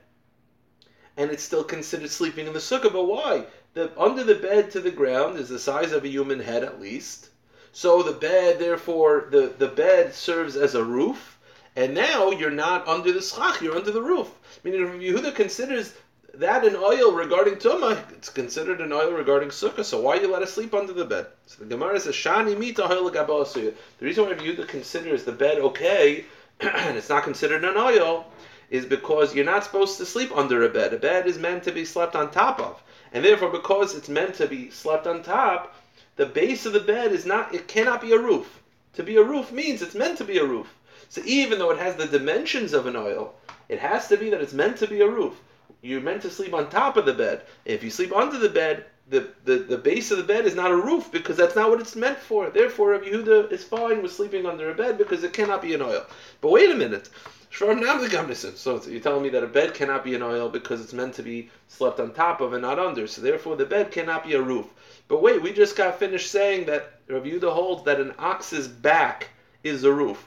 and 1.16 1.30
it's 1.30 1.42
still 1.42 1.64
considered 1.64 2.10
sleeping 2.10 2.46
in 2.46 2.52
the 2.52 2.58
Sukkah? 2.58 2.92
But 2.92 3.04
why? 3.04 3.46
The 3.74 3.92
under 4.00 4.24
the 4.24 4.34
bed 4.34 4.70
to 4.72 4.80
the 4.80 4.90
ground 4.90 5.38
is 5.38 5.50
the 5.50 5.58
size 5.58 5.92
of 5.92 6.04
a 6.04 6.08
human 6.08 6.40
head 6.40 6.64
at 6.64 6.80
least. 6.80 7.28
So 7.72 8.02
the 8.02 8.12
bed, 8.12 8.58
therefore, 8.58 9.28
the, 9.30 9.52
the 9.56 9.68
bed 9.68 10.14
serves 10.14 10.56
as 10.56 10.74
a 10.74 10.82
roof 10.82 11.35
and 11.76 11.94
now 11.94 12.30
you're 12.30 12.50
not 12.50 12.88
under 12.88 13.12
the 13.12 13.20
schach, 13.20 13.60
you're 13.60 13.76
under 13.76 13.90
the 13.90 14.02
roof. 14.02 14.30
Meaning, 14.64 14.80
if 14.80 14.88
Yehuda 14.94 15.34
considers 15.34 15.92
that 16.32 16.64
an 16.64 16.74
oil 16.74 17.12
regarding 17.12 17.56
Tumah, 17.56 18.12
it's 18.12 18.30
considered 18.30 18.80
an 18.80 18.92
oil 18.92 19.12
regarding 19.12 19.50
Sukkah, 19.50 19.84
so 19.84 20.00
why 20.00 20.16
you 20.16 20.32
let 20.32 20.42
us 20.42 20.54
sleep 20.54 20.72
under 20.72 20.94
the 20.94 21.04
bed? 21.04 21.26
So 21.46 21.62
the 21.62 21.68
Gemara 21.68 22.00
says, 22.00 22.14
Shani 22.14 22.58
mita 22.58 22.82
The 22.82 23.74
reason 24.00 24.24
why 24.24 24.34
Yehuda 24.34 24.66
considers 24.66 25.24
the 25.24 25.32
bed 25.32 25.58
okay, 25.58 26.24
and 26.60 26.96
it's 26.96 27.10
not 27.10 27.24
considered 27.24 27.64
an 27.64 27.76
oil, 27.76 28.26
is 28.70 28.86
because 28.86 29.34
you're 29.34 29.44
not 29.44 29.64
supposed 29.64 29.98
to 29.98 30.06
sleep 30.06 30.34
under 30.34 30.64
a 30.64 30.68
bed. 30.68 30.94
A 30.94 30.98
bed 30.98 31.26
is 31.26 31.38
meant 31.38 31.62
to 31.64 31.72
be 31.72 31.84
slept 31.84 32.16
on 32.16 32.30
top 32.30 32.58
of. 32.58 32.82
And 33.12 33.24
therefore, 33.24 33.50
because 33.50 33.94
it's 33.94 34.08
meant 34.08 34.34
to 34.36 34.46
be 34.46 34.70
slept 34.70 35.06
on 35.06 35.22
top, 35.22 35.74
the 36.16 36.26
base 36.26 36.66
of 36.66 36.72
the 36.72 36.80
bed 36.80 37.12
is 37.12 37.26
not, 37.26 37.54
it 37.54 37.68
cannot 37.68 38.00
be 38.00 38.12
a 38.12 38.18
roof. 38.18 38.62
To 38.94 39.02
be 39.02 39.16
a 39.16 39.22
roof 39.22 39.52
means 39.52 39.82
it's 39.82 39.94
meant 39.94 40.18
to 40.18 40.24
be 40.24 40.38
a 40.38 40.44
roof. 40.44 40.74
So 41.08 41.22
even 41.24 41.58
though 41.58 41.70
it 41.70 41.78
has 41.78 41.96
the 41.96 42.06
dimensions 42.06 42.72
of 42.72 42.86
an 42.86 42.96
oil, 42.96 43.34
it 43.68 43.78
has 43.78 44.08
to 44.08 44.16
be 44.16 44.30
that 44.30 44.40
it's 44.40 44.52
meant 44.52 44.76
to 44.78 44.86
be 44.86 45.00
a 45.00 45.08
roof. 45.08 45.40
You're 45.82 46.00
meant 46.00 46.22
to 46.22 46.30
sleep 46.30 46.54
on 46.54 46.68
top 46.68 46.96
of 46.96 47.06
the 47.06 47.12
bed. 47.12 47.42
If 47.64 47.84
you 47.84 47.90
sleep 47.90 48.14
under 48.14 48.38
the 48.38 48.48
bed, 48.48 48.86
the, 49.08 49.28
the, 49.44 49.58
the 49.58 49.78
base 49.78 50.10
of 50.10 50.18
the 50.18 50.24
bed 50.24 50.46
is 50.46 50.56
not 50.56 50.72
a 50.72 50.76
roof 50.76 51.12
because 51.12 51.36
that's 51.36 51.54
not 51.54 51.70
what 51.70 51.80
it's 51.80 51.94
meant 51.94 52.18
for. 52.18 52.50
Therefore, 52.50 52.90
Rabbi 52.90 53.06
Yehuda 53.06 53.52
is 53.52 53.62
fine 53.62 54.02
with 54.02 54.12
sleeping 54.12 54.46
under 54.46 54.70
a 54.70 54.74
bed 54.74 54.98
because 54.98 55.22
it 55.22 55.32
cannot 55.32 55.62
be 55.62 55.74
an 55.74 55.82
oil. 55.82 56.04
But 56.40 56.50
wait 56.50 56.70
a 56.70 56.74
minute. 56.74 57.08
So 57.50 57.70
you're 57.70 59.00
telling 59.00 59.22
me 59.22 59.28
that 59.30 59.44
a 59.44 59.46
bed 59.46 59.74
cannot 59.74 60.04
be 60.04 60.14
an 60.14 60.22
oil 60.22 60.48
because 60.48 60.80
it's 60.80 60.92
meant 60.92 61.14
to 61.14 61.22
be 61.22 61.48
slept 61.68 62.00
on 62.00 62.12
top 62.12 62.40
of 62.40 62.52
and 62.52 62.62
not 62.62 62.78
under. 62.78 63.06
So 63.06 63.22
therefore, 63.22 63.56
the 63.56 63.64
bed 63.64 63.92
cannot 63.92 64.24
be 64.24 64.34
a 64.34 64.42
roof. 64.42 64.66
But 65.08 65.22
wait, 65.22 65.40
we 65.40 65.52
just 65.52 65.76
got 65.76 65.98
finished 65.98 66.30
saying 66.30 66.66
that 66.66 67.00
Rabbi 67.08 67.28
Yehuda 67.28 67.52
holds 67.52 67.84
that 67.84 68.00
an 68.00 68.12
ox's 68.18 68.66
back 68.66 69.30
is 69.62 69.84
a 69.84 69.92
roof. 69.92 70.26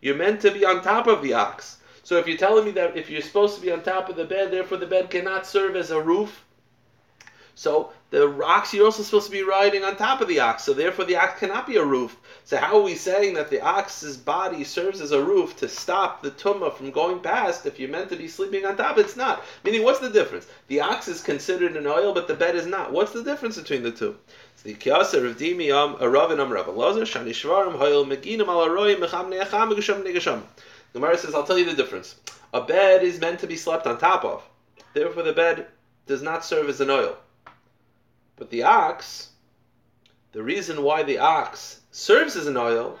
You're 0.00 0.16
meant 0.16 0.40
to 0.42 0.50
be 0.50 0.64
on 0.64 0.82
top 0.82 1.06
of 1.06 1.22
the 1.22 1.34
ox. 1.34 1.78
So 2.02 2.16
if 2.16 2.26
you're 2.26 2.38
telling 2.38 2.64
me 2.64 2.70
that 2.72 2.96
if 2.96 3.10
you're 3.10 3.20
supposed 3.20 3.56
to 3.56 3.60
be 3.60 3.70
on 3.70 3.82
top 3.82 4.08
of 4.08 4.16
the 4.16 4.24
bed, 4.24 4.50
therefore 4.50 4.78
the 4.78 4.86
bed 4.86 5.10
cannot 5.10 5.46
serve 5.46 5.76
as 5.76 5.90
a 5.90 6.00
roof, 6.00 6.44
so 7.54 7.92
the 8.10 8.42
ox 8.42 8.72
you're 8.72 8.86
also 8.86 9.02
supposed 9.02 9.26
to 9.26 9.32
be 9.32 9.42
riding 9.42 9.84
on 9.84 9.94
top 9.96 10.22
of 10.22 10.28
the 10.28 10.40
ox, 10.40 10.64
so 10.64 10.72
therefore 10.72 11.04
the 11.04 11.16
ox 11.16 11.38
cannot 11.38 11.66
be 11.66 11.76
a 11.76 11.84
roof. 11.84 12.16
So 12.44 12.56
how 12.56 12.78
are 12.78 12.82
we 12.82 12.94
saying 12.94 13.34
that 13.34 13.50
the 13.50 13.60
ox's 13.60 14.16
body 14.16 14.64
serves 14.64 15.02
as 15.02 15.12
a 15.12 15.22
roof 15.22 15.56
to 15.58 15.68
stop 15.68 16.22
the 16.22 16.30
tumah 16.30 16.74
from 16.74 16.90
going 16.90 17.20
past 17.20 17.66
if 17.66 17.78
you're 17.78 17.90
meant 17.90 18.08
to 18.08 18.16
be 18.16 18.26
sleeping 18.26 18.64
on 18.64 18.78
top? 18.78 18.96
It's 18.96 19.16
not. 19.16 19.44
Meaning, 19.62 19.82
what's 19.82 19.98
the 19.98 20.08
difference? 20.08 20.46
The 20.68 20.80
ox 20.80 21.06
is 21.06 21.20
considered 21.20 21.76
an 21.76 21.86
oil, 21.86 22.14
but 22.14 22.28
the 22.28 22.34
bed 22.34 22.56
is 22.56 22.66
not. 22.66 22.92
What's 22.92 23.12
the 23.12 23.22
difference 23.22 23.58
between 23.58 23.82
the 23.82 23.92
two? 23.92 24.16
The 24.64 24.74
kiyasa 24.74 25.24
of 25.24 25.36
dimi 25.36 25.68
am 25.70 25.96
aravin 25.96 26.40
am 26.40 26.50
rav 26.50 26.68
um, 26.68 26.78
lazar 26.78 27.02
shani 27.02 27.30
shvarim 27.30 27.78
hoyel 27.78 28.06
meginim 28.06 28.48
al 28.48 28.66
aroyim 28.66 29.00
mecham 29.00 29.30
neacham 29.30 29.70
megasham 29.70 30.02
negasham. 30.02 30.42
Gemara 30.94 31.18
says, 31.18 31.34
I'll 31.34 31.44
tell 31.44 31.58
you 31.58 31.66
the 31.66 31.74
difference. 31.74 32.14
A 32.54 32.62
bed 32.62 33.02
is 33.02 33.20
meant 33.20 33.40
to 33.40 33.46
be 33.46 33.56
slept 33.56 33.86
on 33.86 33.98
top 33.98 34.24
of. 34.24 34.42
Therefore, 34.94 35.22
the 35.24 35.34
bed 35.34 35.66
does 36.06 36.22
not 36.22 36.44
serve 36.44 36.70
as 36.70 36.80
an 36.80 36.88
oil. 36.88 37.18
But 38.38 38.50
the 38.50 38.62
ox, 38.62 39.30
the 40.32 40.42
reason 40.42 40.82
why 40.82 41.02
the 41.02 41.18
ox 41.18 41.80
serves 41.90 42.36
as 42.36 42.46
an 42.46 42.56
oil, 42.56 42.98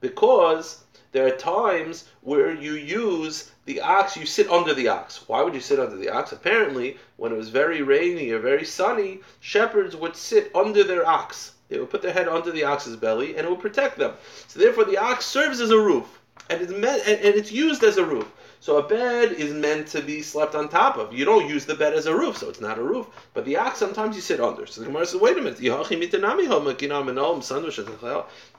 because 0.00 0.82
there 1.12 1.26
are 1.26 1.36
times 1.36 2.08
where 2.22 2.52
you 2.52 2.72
use 2.72 3.50
the 3.64 3.80
ox, 3.80 4.16
you 4.16 4.26
sit 4.26 4.50
under 4.50 4.74
the 4.74 4.88
ox. 4.88 5.28
Why 5.28 5.42
would 5.42 5.54
you 5.54 5.60
sit 5.60 5.78
under 5.78 5.96
the 5.96 6.08
ox? 6.08 6.32
Apparently, 6.32 6.96
when 7.16 7.32
it 7.32 7.36
was 7.36 7.48
very 7.48 7.82
rainy 7.82 8.30
or 8.30 8.40
very 8.40 8.64
sunny, 8.64 9.20
shepherds 9.40 9.94
would 9.94 10.16
sit 10.16 10.50
under 10.54 10.82
their 10.82 11.06
ox. 11.06 11.52
They 11.68 11.78
would 11.78 11.90
put 11.90 12.02
their 12.02 12.12
head 12.12 12.28
under 12.28 12.50
the 12.50 12.64
ox's 12.64 12.96
belly 12.96 13.36
and 13.36 13.46
it 13.46 13.50
would 13.50 13.60
protect 13.60 13.98
them. 13.98 14.14
So 14.48 14.58
therefore 14.58 14.84
the 14.84 14.98
ox 14.98 15.24
serves 15.24 15.60
as 15.60 15.70
a 15.70 15.78
roof 15.78 16.20
and 16.50 16.60
it's 16.60 16.72
and, 16.72 16.84
it's 16.84 17.52
used 17.52 17.82
as 17.84 17.96
a 17.96 18.04
roof. 18.04 18.30
So 18.62 18.78
a 18.78 18.86
bed 18.86 19.32
is 19.32 19.52
meant 19.52 19.88
to 19.88 20.00
be 20.00 20.22
slept 20.22 20.54
on 20.54 20.68
top 20.68 20.96
of. 20.96 21.12
You 21.12 21.24
don't 21.24 21.48
use 21.48 21.64
the 21.66 21.74
bed 21.74 21.94
as 21.94 22.06
a 22.06 22.16
roof, 22.16 22.36
so 22.36 22.48
it's 22.48 22.60
not 22.60 22.78
a 22.78 22.82
roof. 22.82 23.08
But 23.34 23.44
the 23.44 23.56
ox 23.56 23.76
sometimes 23.76 24.14
you 24.14 24.22
sit 24.22 24.38
under. 24.40 24.66
So 24.66 24.80
the 24.80 24.86
Gemara 24.86 25.04
says, 25.04 25.20
wait 25.20 25.36
a 25.36 25.42
minute, 25.42 25.58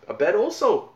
a 0.10 0.14
bed 0.14 0.36
also. 0.36 0.90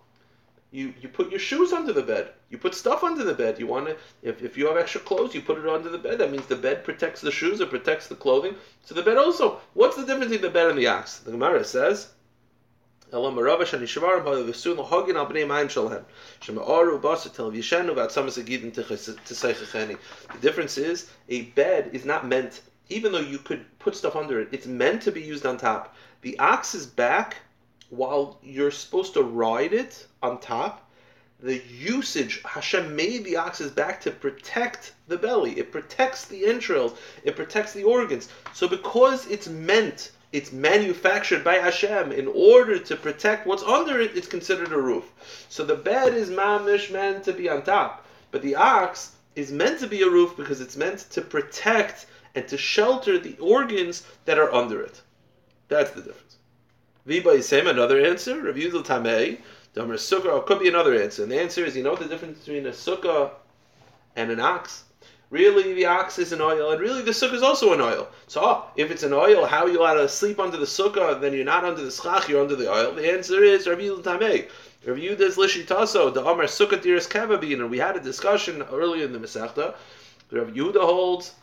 You 0.72 0.94
you 1.00 1.08
put 1.08 1.32
your 1.32 1.40
shoes 1.40 1.72
under 1.72 1.94
the 1.94 2.04
bed. 2.04 2.34
You 2.50 2.58
put 2.58 2.76
stuff 2.76 3.02
under 3.02 3.24
the 3.24 3.34
bed. 3.34 3.58
You 3.60 3.68
want 3.68 3.88
to 3.88 3.96
if, 4.22 4.44
if 4.44 4.58
you 4.58 4.68
have 4.68 4.76
extra 4.76 5.00
clothes, 5.00 5.34
you 5.34 5.42
put 5.42 5.58
it 5.58 5.66
under 5.66 5.88
the 5.88 5.98
bed. 5.98 6.18
That 6.18 6.32
means 6.32 6.48
the 6.48 6.58
bed 6.58 6.84
protects 6.84 7.22
the 7.22 7.32
shoes, 7.32 7.62
it 7.62 7.70
protects 7.70 8.10
the 8.10 8.16
clothing. 8.16 8.56
So 8.84 8.94
the 8.94 9.04
bed 9.04 9.16
also. 9.16 9.62
What's 9.74 9.96
the 9.96 10.06
difference 10.06 10.32
between 10.32 10.42
the 10.42 10.50
bed 10.50 10.68
and 10.70 10.78
the 10.78 10.88
ox? 10.88 11.20
The 11.20 11.32
Gemara 11.32 11.64
says 11.64 12.10
the 20.34 20.40
difference 20.40 20.78
is 20.78 21.10
a 21.30 21.44
bed 21.44 21.92
is 21.94 22.04
not 22.04 22.28
meant, 22.28 22.62
even 22.90 23.14
though 23.14 23.20
you 23.20 23.38
could 23.38 23.66
put 23.80 23.96
stuff 23.96 24.18
under 24.18 24.42
it, 24.42 24.50
it's 24.52 24.68
meant 24.68 25.02
to 25.04 25.12
be 25.14 25.22
used 25.22 25.46
on 25.46 25.58
top. 25.58 25.96
The 26.22 26.38
ox's 26.38 26.86
back, 26.86 27.38
while 27.90 28.40
you're 28.44 28.72
supposed 28.72 29.14
to 29.14 29.24
ride 29.24 29.72
it 29.72 30.06
on 30.22 30.42
top, 30.42 30.92
the 31.40 31.62
usage, 31.70 32.42
Hashem 32.44 32.94
made 32.94 33.24
the 33.24 33.38
ox's 33.38 33.72
back 33.72 34.02
to 34.02 34.12
protect 34.12 34.94
the 35.08 35.18
belly. 35.18 35.58
It 35.58 35.72
protects 35.72 36.26
the 36.26 36.46
entrails. 36.46 36.98
It 37.24 37.38
protects 37.38 37.72
the 37.72 37.84
organs. 37.84 38.28
So 38.54 38.68
because 38.68 39.28
it's 39.28 39.48
meant 39.48 40.12
it's 40.32 40.52
manufactured 40.52 41.44
by 41.44 41.56
Hashem 41.56 42.12
in 42.12 42.28
order 42.28 42.80
to 42.80 42.96
protect 42.96 43.48
what's 43.48 43.64
under 43.64 44.00
it, 44.00 44.16
it's 44.16 44.28
considered 44.28 44.72
a 44.72 44.78
roof. 44.78 45.12
So 45.50 45.64
the 45.64 45.76
bed 45.76 46.14
is 46.14 46.30
mamish 46.30 46.92
meant 46.92 47.24
to 47.26 47.34
be 47.34 47.50
on 47.50 47.64
top, 47.64 48.06
but 48.32 48.42
the 48.42 48.56
ox 48.56 49.14
is 49.36 49.52
meant 49.52 49.80
to 49.80 49.88
be 49.88 50.02
a 50.02 50.10
roof 50.10 50.36
because 50.36 50.62
it's 50.62 50.76
meant 50.76 51.00
to 51.12 51.22
protect 51.22 52.08
and 52.36 52.48
to 52.48 52.58
shelter 52.58 53.18
the 53.18 53.38
organs 53.38 54.06
that 54.26 54.38
are 54.38 54.54
under 54.54 54.82
it. 54.82 55.02
That's 55.70 55.92
the 55.92 56.02
difference. 56.02 56.38
Viba 57.08 57.38
Yisem, 57.38 57.68
another 57.68 58.06
answer. 58.06 58.40
Review. 58.40 58.72
Damer 58.72 59.96
Sukkah, 59.96 60.46
could 60.46 60.60
be 60.60 60.68
another 60.68 61.00
answer. 61.02 61.24
And 61.24 61.32
the 61.32 61.40
answer 61.40 61.64
is 61.64 61.76
you 61.76 61.84
know 61.84 61.96
the 61.96 62.06
difference 62.06 62.40
between 62.40 62.66
a 62.66 62.72
sukkah 62.72 63.32
and 64.16 64.32
an 64.32 64.40
ox? 64.40 64.84
Really, 65.30 65.74
the 65.74 65.86
ox 65.86 66.20
is 66.20 66.32
an 66.32 66.40
oil, 66.40 66.72
and 66.72 66.80
really 66.80 67.02
the 67.02 67.12
sukkah 67.12 67.34
is 67.34 67.44
also 67.44 67.74
an 67.74 67.82
oil. 67.82 68.08
So, 68.28 68.42
oh, 68.44 68.66
if 68.78 68.92
it's 68.92 69.04
an 69.04 69.12
oil, 69.12 69.46
how 69.46 69.66
are 69.66 69.70
you 69.70 69.82
allowed 69.82 69.96
to 69.96 70.08
sleep 70.08 70.40
under 70.40 70.56
the 70.56 70.66
sukkah? 70.66 71.20
Then 71.20 71.34
you're 71.34 71.44
not 71.44 71.66
under 71.66 71.84
the 71.84 71.92
schach, 71.92 72.30
you're 72.30 72.42
under 72.42 72.56
the 72.56 72.72
oil. 72.72 72.94
The 72.94 73.12
answer 73.12 73.44
is 73.44 73.68
Rabbi 73.68 73.82
Tamei. 73.82 74.48
Rabbi 74.86 75.02
Yudas 75.02 75.36
Lishitaso, 75.36 76.14
the 76.14 76.22
Amar 76.22 76.46
Sukkah 76.46 76.82
Diras 76.82 77.10
Kavabin, 77.10 77.56
and 77.56 77.70
we 77.70 77.78
had 77.78 77.98
a 77.98 78.00
discussion 78.00 78.64
earlier 78.72 79.04
in 79.04 79.12
the 79.12 79.20
Masechta. 79.20 79.76
Rabbi 80.32 80.52
Yehuda 80.52 80.80
holds, 80.80 81.34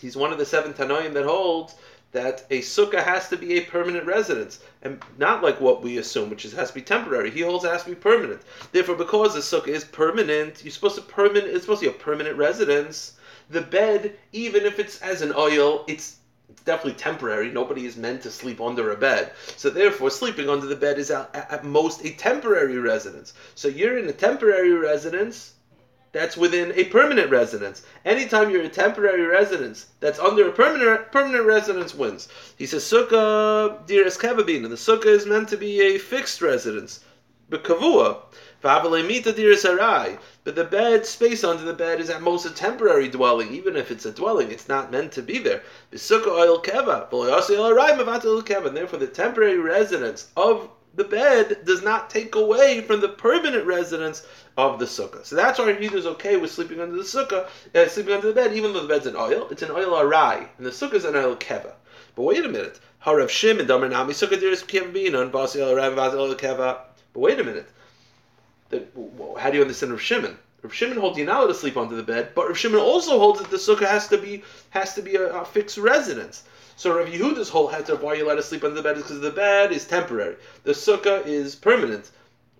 he's 0.00 0.16
one 0.16 0.32
of 0.32 0.38
the 0.38 0.46
seven 0.46 0.72
Tanoim 0.72 1.14
that 1.14 1.24
holds 1.24 1.76
that 2.14 2.46
a 2.48 2.60
sukkah 2.60 3.04
has 3.04 3.28
to 3.28 3.36
be 3.36 3.58
a 3.58 3.64
permanent 3.64 4.06
residence, 4.06 4.60
and 4.82 5.02
not 5.18 5.42
like 5.42 5.60
what 5.60 5.82
we 5.82 5.98
assume, 5.98 6.30
which 6.30 6.44
is 6.44 6.52
has 6.52 6.68
to 6.68 6.74
be 6.74 6.80
temporary. 6.80 7.30
He 7.30 7.42
holds 7.42 7.64
it 7.64 7.72
has 7.72 7.82
to 7.82 7.90
be 7.90 7.96
permanent. 7.96 8.40
Therefore, 8.72 8.94
because 8.94 9.34
the 9.34 9.40
sukkah 9.40 9.68
is 9.68 9.84
permanent, 9.84 10.64
you're 10.64 10.70
supposed 10.70 10.94
to 10.94 11.02
permanent. 11.02 11.48
It's 11.48 11.64
supposed 11.64 11.82
to 11.82 11.90
be 11.90 11.94
a 11.94 11.98
permanent 11.98 12.38
residence. 12.38 13.14
The 13.50 13.60
bed, 13.60 14.16
even 14.32 14.64
if 14.64 14.78
it's 14.78 15.02
as 15.02 15.22
an 15.22 15.34
oil, 15.36 15.84
it's 15.88 16.18
it's 16.48 16.62
definitely 16.62 17.00
temporary. 17.00 17.50
Nobody 17.50 17.84
is 17.84 17.96
meant 17.96 18.22
to 18.22 18.30
sleep 18.30 18.60
under 18.60 18.92
a 18.92 18.96
bed. 18.96 19.32
So 19.56 19.70
therefore, 19.70 20.10
sleeping 20.10 20.48
under 20.48 20.66
the 20.66 20.76
bed 20.76 20.98
is 20.98 21.10
at, 21.10 21.34
at 21.34 21.64
most 21.64 22.04
a 22.04 22.10
temporary 22.10 22.78
residence. 22.78 23.34
So 23.56 23.66
you're 23.66 23.98
in 23.98 24.08
a 24.08 24.12
temporary 24.12 24.72
residence 24.72 25.54
that's 26.14 26.36
within 26.36 26.72
a 26.76 26.84
permanent 26.84 27.28
residence. 27.28 27.82
Anytime 28.04 28.48
you're 28.48 28.62
a 28.62 28.68
temporary 28.68 29.26
residence 29.26 29.86
that's 29.98 30.20
under 30.20 30.48
a 30.48 30.52
permanent 30.52 31.10
permanent 31.10 31.44
residence 31.44 31.92
wins. 31.92 32.28
He 32.56 32.66
says 32.66 32.84
sukkah 32.84 33.84
diras 33.88 34.16
kavabin, 34.16 34.62
and 34.62 34.72
the 34.72 34.76
sukkah 34.76 35.06
is 35.06 35.26
meant 35.26 35.48
to 35.48 35.56
be 35.56 35.80
a 35.80 35.98
fixed 35.98 36.40
residence. 36.40 37.00
But 37.50 37.64
Bekavua. 37.64 38.22
But 38.62 40.54
the 40.54 40.64
bed 40.70 41.04
space 41.04 41.44
under 41.44 41.64
the 41.64 41.74
bed 41.74 42.00
is 42.00 42.08
at 42.08 42.22
most 42.22 42.46
a 42.46 42.50
temporary 42.50 43.08
dwelling, 43.08 43.52
even 43.52 43.76
if 43.76 43.90
it's 43.90 44.06
a 44.06 44.12
dwelling, 44.12 44.50
it's 44.50 44.68
not 44.68 44.90
meant 44.90 45.12
to 45.12 45.22
be 45.22 45.38
there. 45.38 45.62
oil 45.92 46.62
keva, 46.62 47.08
and 48.66 48.76
therefore 48.76 48.98
the 49.00 49.06
temporary 49.08 49.58
residence 49.58 50.28
of 50.36 50.70
the 50.96 51.04
bed 51.04 51.58
does 51.64 51.82
not 51.82 52.10
take 52.10 52.34
away 52.34 52.80
from 52.80 53.00
the 53.00 53.08
permanent 53.08 53.66
residence 53.66 54.26
of 54.56 54.78
the 54.78 54.84
sukkah. 54.84 55.24
So 55.24 55.36
that's 55.36 55.58
why 55.58 55.72
Yehuda 55.72 55.94
is 55.94 56.06
okay 56.06 56.36
with 56.36 56.52
sleeping 56.52 56.80
under 56.80 56.96
the 56.96 57.02
sukkah, 57.02 57.48
uh, 57.74 57.88
sleeping 57.88 58.14
under 58.14 58.28
the 58.28 58.34
bed, 58.34 58.52
even 58.52 58.72
though 58.72 58.82
the 58.82 58.88
bed's 58.88 59.06
an 59.06 59.16
oil. 59.16 59.48
It's 59.50 59.62
an 59.62 59.70
oil 59.70 59.92
arai, 59.92 60.46
and 60.58 60.66
the 60.66 60.70
sukkah 60.70 60.94
is 60.94 61.04
an 61.04 61.16
oil 61.16 61.36
keva. 61.36 61.72
But 62.14 62.22
wait 62.22 62.44
a 62.44 62.48
minute. 62.48 62.78
Harav 63.04 63.28
Shimon, 63.28 63.66
Damar 63.66 63.88
Nami, 63.88 64.14
sukkah 64.14 64.38
basi 65.30 65.60
el 65.60 65.74
rav 65.74 65.98
el 65.98 66.34
keva. 66.36 66.78
But 67.12 67.20
wait 67.20 67.40
a 67.40 67.44
minute. 67.44 67.68
The, 68.70 68.84
how 69.38 69.50
do 69.50 69.56
you 69.56 69.62
understand 69.62 69.92
Rav 69.92 70.00
Shimon? 70.00 70.38
Rav 70.62 70.72
Shimon 70.72 70.98
holds 70.98 71.18
you 71.18 71.26
now 71.26 71.46
to 71.46 71.54
sleep 71.54 71.76
under 71.76 71.94
the 71.94 72.02
bed, 72.02 72.30
but 72.34 72.48
Rav 72.48 72.56
Shimon 72.56 72.80
also 72.80 73.18
holds 73.18 73.40
that 73.40 73.50
the 73.50 73.56
sukkah 73.56 73.86
has 73.86 74.08
to 74.08 74.18
be 74.18 74.42
has 74.70 74.94
to 74.94 75.02
be 75.02 75.16
a, 75.16 75.40
a 75.40 75.44
fixed 75.44 75.76
residence. 75.76 76.44
So 76.76 76.96
Rav 76.96 77.06
Yehuda's 77.06 77.50
whole 77.50 77.70
of 77.70 78.02
why 78.02 78.14
you 78.14 78.26
let 78.26 78.36
us 78.36 78.48
sleep 78.48 78.64
under 78.64 78.74
the 78.74 78.82
bed 78.82 78.96
is 78.96 79.04
because 79.04 79.20
the 79.20 79.30
bed 79.30 79.70
is 79.70 79.84
temporary. 79.84 80.34
The 80.64 80.72
sukkah 80.72 81.24
is 81.24 81.54
permanent. 81.54 82.10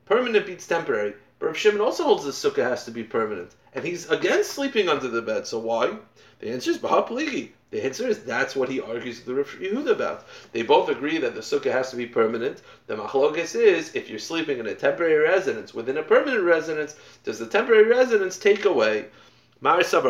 Permanent 0.07 0.46
beats 0.46 0.68
temporary. 0.68 1.14
But 1.40 1.46
Rav 1.46 1.57
Shimon 1.57 1.81
also 1.81 2.05
holds 2.05 2.24
the 2.24 2.31
sukkah 2.31 2.62
has 2.62 2.85
to 2.85 2.92
be 2.92 3.03
permanent, 3.03 3.57
and 3.72 3.85
he's 3.85 4.09
against 4.09 4.53
sleeping 4.53 4.88
under 4.88 5.09
the 5.09 5.20
bed. 5.20 5.48
So 5.48 5.59
why? 5.59 5.96
The 6.38 6.48
answer 6.48 6.70
is 6.70 6.79
Bahapligi. 6.79 7.50
The 7.70 7.85
answer 7.85 8.07
is 8.07 8.22
that's 8.22 8.55
what 8.55 8.68
he 8.68 8.81
argues 8.81 9.16
with 9.16 9.27
the 9.27 9.35
Rav 9.35 9.48
Yehuda 9.48 9.90
about. 9.90 10.27
They 10.53 10.62
both 10.62 10.88
agree 10.88 11.18
that 11.18 11.35
the 11.35 11.40
sukkah 11.40 11.72
has 11.72 11.90
to 11.90 11.96
be 11.96 12.07
permanent. 12.07 12.62
The 12.87 12.94
machlokes 12.94 13.57
is 13.57 13.92
if 13.96 14.09
you're 14.09 14.20
sleeping 14.20 14.61
in 14.61 14.68
a 14.68 14.77
temporary 14.77 15.18
residence 15.18 15.74
within 15.74 15.96
a 15.96 16.05
permanent 16.05 16.44
residence, 16.44 16.94
does 17.24 17.40
the 17.40 17.46
temporary 17.46 17.88
residence 17.88 18.38
take 18.38 18.64
away? 18.64 19.07
That's 19.61 19.90
the 19.90 20.03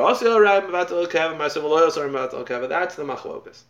machlokes. 3.04 3.62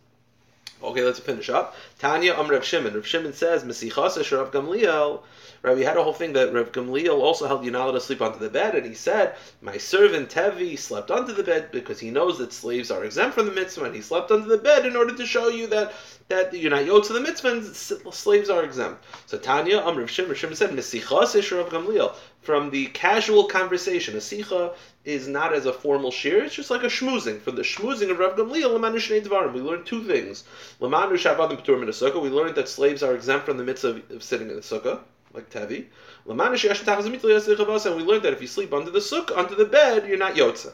Okay, 0.85 1.03
let's 1.03 1.19
finish 1.19 1.49
up. 1.49 1.75
Tanya 1.97 2.33
Am 2.33 2.47
Rav 2.47 2.63
Shimon. 2.63 2.93
Rav 2.93 3.07
Shimon 3.07 3.33
says, 3.33 3.63
Mesichas 3.63 4.31
Rav 4.31 4.51
Gamliel. 4.51 5.23
Right, 5.63 5.75
we 5.75 5.81
had 5.81 5.97
a 5.97 6.03
whole 6.03 6.13
thing 6.13 6.33
that 6.33 6.53
Rav 6.53 6.71
Gamliel 6.71 7.19
also 7.19 7.47
held 7.47 7.65
allowed 7.65 7.93
to 7.93 8.01
sleep 8.01 8.21
onto 8.21 8.37
the 8.37 8.49
bed, 8.49 8.75
and 8.75 8.85
he 8.85 8.93
said, 8.93 9.35
My 9.61 9.77
servant 9.77 10.29
Tevi 10.29 10.77
slept 10.77 11.09
onto 11.09 11.33
the 11.33 11.41
bed 11.41 11.69
because 11.71 11.99
he 11.99 12.11
knows 12.11 12.37
that 12.37 12.53
slaves 12.53 12.91
are 12.91 13.03
exempt 13.03 13.33
from 13.33 13.47
the 13.47 13.51
mitzvah, 13.51 13.85
and 13.85 13.95
he 13.95 14.01
slept 14.01 14.29
under 14.29 14.47
the 14.47 14.59
bed 14.59 14.85
in 14.85 14.95
order 14.95 15.15
to 15.15 15.25
show 15.25 15.47
you 15.47 15.65
that 15.67 15.93
that 16.27 16.53
you're 16.53 16.71
not 16.71 17.03
to 17.03 17.13
the 17.13 17.19
mitzvah 17.19 17.51
and 17.51 17.65
slaves 17.65 18.49
are 18.49 18.63
exempt. 18.63 19.03
So 19.25 19.37
Tanya, 19.37 19.79
Am 19.79 19.97
Rav 19.97 20.09
Shimon, 20.09 20.31
Rav 20.31 20.37
Shimon 20.37 20.55
said, 20.55 20.69
Mesichas 20.69 21.51
Rav 21.51 21.69
Gamliel. 21.69 22.15
From 22.45 22.69
the 22.69 22.85
casual 22.85 23.45
conversation, 23.45 24.13
a 24.13 24.19
sicha 24.19 24.75
is 25.03 25.27
not 25.27 25.51
as 25.51 25.65
a 25.65 25.73
formal 25.73 26.11
shir, 26.11 26.43
it's 26.43 26.53
just 26.53 26.69
like 26.69 26.83
a 26.83 26.89
shmoozing. 26.89 27.41
From 27.41 27.55
the 27.55 27.63
shmoozing 27.63 28.11
of 28.11 28.19
Rav 28.19 28.37
Gamliel, 28.37 28.69
Lamanu 28.69 28.97
Shnei 28.97 29.19
Dvarim, 29.25 29.51
we 29.51 29.61
learned 29.61 29.87
two 29.87 30.03
things. 30.03 30.43
Lamanu 30.79 31.13
Shavadim 31.13 31.59
P'tur 31.59 31.79
Min 31.79 32.21
we 32.21 32.29
learned 32.29 32.53
that 32.53 32.69
slaves 32.69 33.01
are 33.01 33.15
exempt 33.15 33.47
from 33.47 33.57
the 33.57 33.63
mitzvah 33.63 33.99
of, 34.11 34.21
sitting 34.21 34.51
in 34.51 34.55
the 34.55 34.61
sukkah, 34.61 34.99
like 35.33 35.49
Tevi. 35.49 35.87
And 36.27 36.37
we 36.37 38.03
learned 38.03 38.23
that 38.23 38.33
if 38.33 38.41
you 38.41 38.47
sleep 38.47 38.73
under 38.73 38.91
the 38.91 38.99
sukkah, 38.99 39.35
under 39.35 39.55
the 39.55 39.65
bed, 39.65 40.07
you're 40.07 40.19
not 40.19 40.35
yotza. 40.35 40.73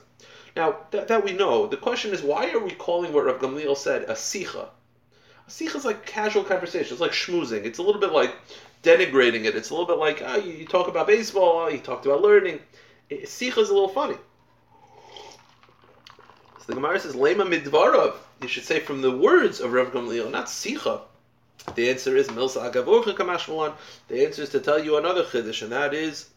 Now, 0.58 0.76
that, 0.92 1.08
that 1.08 1.24
we 1.24 1.32
know, 1.32 1.68
the 1.68 1.78
question 1.78 2.12
is, 2.12 2.22
why 2.22 2.52
are 2.52 2.60
we 2.60 2.72
calling 2.72 3.14
what 3.14 3.24
Rav 3.24 3.40
Gamliel 3.40 3.78
said 3.78 4.10
a 4.10 4.16
sicha? 4.16 4.68
A 5.48 5.50
sicha 5.50 5.78
is 5.78 5.86
like 5.86 6.06
casual 6.06 6.44
conversation. 6.44 6.92
It's 6.92 7.00
like 7.00 7.12
schmoozing. 7.12 7.64
It's 7.64 7.80
a 7.80 7.82
little 7.82 8.02
bit 8.02 8.12
like 8.12 8.36
denigrating 8.84 9.46
it. 9.46 9.56
It's 9.56 9.70
a 9.70 9.74
little 9.74 9.88
bit 9.88 9.98
like 9.98 10.22
oh, 10.26 10.38
you, 10.38 10.66
talk 10.66 10.88
about 10.88 11.08
baseball, 11.08 11.70
you 11.72 11.80
talked 11.80 12.06
about 12.06 12.22
learning. 12.22 12.60
Sicha 13.10 13.58
is 13.58 13.70
a 13.70 13.74
little 13.74 13.90
funny. 13.90 14.18
So 16.60 16.66
the 16.68 16.74
Gemara 16.74 17.00
says, 17.00 17.16
Lema 17.16 17.48
midvarav. 17.48 18.16
You 18.42 18.48
should 18.48 18.64
say 18.64 18.80
from 18.80 19.02
the 19.02 19.12
words 19.12 19.60
of 19.60 19.74
Rav 19.74 19.92
Gamliel, 19.92 20.32
not 20.32 20.46
sicha. 20.46 21.02
The 21.76 21.90
answer 21.90 22.16
is 22.16 22.28
milsa 22.30 22.72
agavorcha 22.72 23.16
kamashmalan. 23.16 23.74
The 24.08 24.26
answer 24.26 24.44
is 24.44 24.50
to 24.50 24.60
tell 24.60 24.84
you 24.84 24.98
another 24.98 25.24
chiddush, 25.24 25.62
and 25.62 25.72
that 25.72 25.94
is 25.94 26.30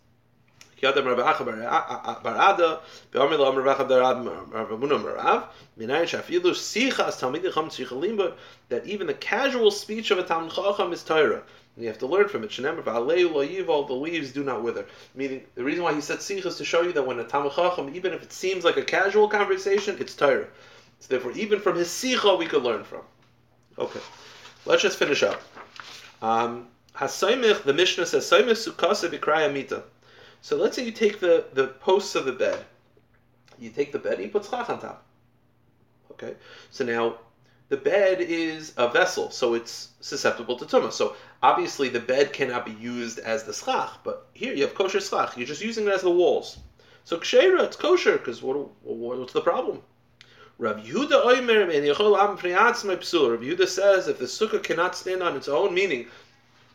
Yadam 0.84 1.06
Rav 1.06 1.18
Acha 1.18 2.22
Bar 2.22 2.54
Ada, 2.54 2.80
Lo 3.14 3.56
Rav 3.56 3.78
Acha 3.78 3.88
Bar 3.88 4.00
Rav 5.14 5.48
Minayin 5.78 6.04
Shafilu 6.04 6.52
Talmid 6.52 7.42
Tzricha 7.42 8.00
Limba, 8.00 8.34
that 8.68 8.86
even 8.86 9.06
the 9.06 9.14
casual 9.14 9.70
speech 9.70 10.10
of 10.10 10.18
a 10.18 10.22
Talmid 10.22 10.52
Chacham 10.52 10.92
is 10.92 11.02
Torah. 11.02 11.42
And 11.76 11.82
you 11.82 11.88
have 11.88 11.98
to 11.98 12.06
learn 12.06 12.28
from 12.28 12.44
it. 12.44 12.56
Lo 12.58 12.74
Yivol, 12.74 13.86
the 13.86 13.94
leaves 13.94 14.32
do 14.32 14.44
not 14.44 14.62
wither. 14.62 14.86
Meaning, 15.14 15.44
the 15.54 15.64
reason 15.64 15.82
why 15.82 15.94
he 15.94 16.00
said 16.00 16.18
Sichas 16.18 16.46
is 16.46 16.56
to 16.56 16.64
show 16.64 16.82
you 16.82 16.92
that 16.92 17.06
when 17.06 17.18
a 17.18 17.24
Talmid 17.24 17.54
Chacham, 17.54 17.94
even 17.94 18.12
if 18.12 18.22
it 18.22 18.32
seems 18.32 18.64
like 18.64 18.76
a 18.76 18.84
casual 18.84 19.28
conversation, 19.28 19.96
it's 19.98 20.14
Torah. 20.14 20.46
So 21.00 21.08
therefore, 21.08 21.32
even 21.32 21.60
from 21.60 21.76
his 21.76 21.88
Sicha, 21.88 22.38
we 22.38 22.46
could 22.46 22.62
learn 22.62 22.84
from. 22.84 23.02
Okay, 23.78 24.00
let's 24.66 24.82
just 24.82 24.98
finish 24.98 25.22
up. 25.22 25.42
Um, 26.22 26.68
the 26.98 27.72
Mishnah 27.74 28.06
says, 28.06 28.30
Saimich 28.30 28.68
Sukkasa 28.68 29.10
B'Kraya 29.10 29.52
Mita. 29.52 29.82
So 30.44 30.56
let's 30.56 30.76
say 30.76 30.84
you 30.84 30.92
take 30.92 31.20
the, 31.20 31.46
the 31.54 31.68
posts 31.68 32.14
of 32.14 32.26
the 32.26 32.32
bed. 32.32 32.66
You 33.58 33.70
take 33.70 33.92
the 33.92 33.98
bed 33.98 34.16
and 34.16 34.24
you 34.24 34.28
put 34.28 34.44
schach 34.44 34.68
on 34.68 34.78
top. 34.78 35.02
Okay? 36.10 36.34
So 36.70 36.84
now 36.84 37.14
the 37.70 37.78
bed 37.78 38.20
is 38.20 38.74
a 38.76 38.90
vessel, 38.90 39.30
so 39.30 39.54
it's 39.54 39.88
susceptible 40.00 40.58
to 40.58 40.66
tumah. 40.66 40.92
So 40.92 41.16
obviously 41.42 41.88
the 41.88 41.98
bed 41.98 42.34
cannot 42.34 42.66
be 42.66 42.72
used 42.72 43.20
as 43.20 43.44
the 43.44 43.54
schach, 43.54 44.00
but 44.04 44.26
here 44.34 44.52
you 44.52 44.64
have 44.64 44.74
kosher 44.74 45.00
schach. 45.00 45.34
You're 45.34 45.46
just 45.46 45.62
using 45.62 45.86
it 45.86 45.94
as 45.94 46.02
the 46.02 46.10
walls. 46.10 46.58
So 47.04 47.16
kshera, 47.16 47.64
it's 47.64 47.76
kosher, 47.76 48.18
because 48.18 48.42
what, 48.42 48.68
what's 48.82 49.32
the 49.32 49.40
problem? 49.40 49.80
Rav 50.58 50.76
Yehuda 50.76 51.24
Oimer 51.24 51.74
and 51.74 51.86
Yechol 51.86 52.18
Am 52.18 52.36
Rav 52.36 53.40
Yehuda 53.40 53.66
says 53.66 54.08
if 54.08 54.18
the 54.18 54.26
sukkah 54.26 54.62
cannot 54.62 54.94
stand 54.94 55.22
on 55.22 55.38
its 55.38 55.48
own, 55.48 55.72
meaning 55.72 56.08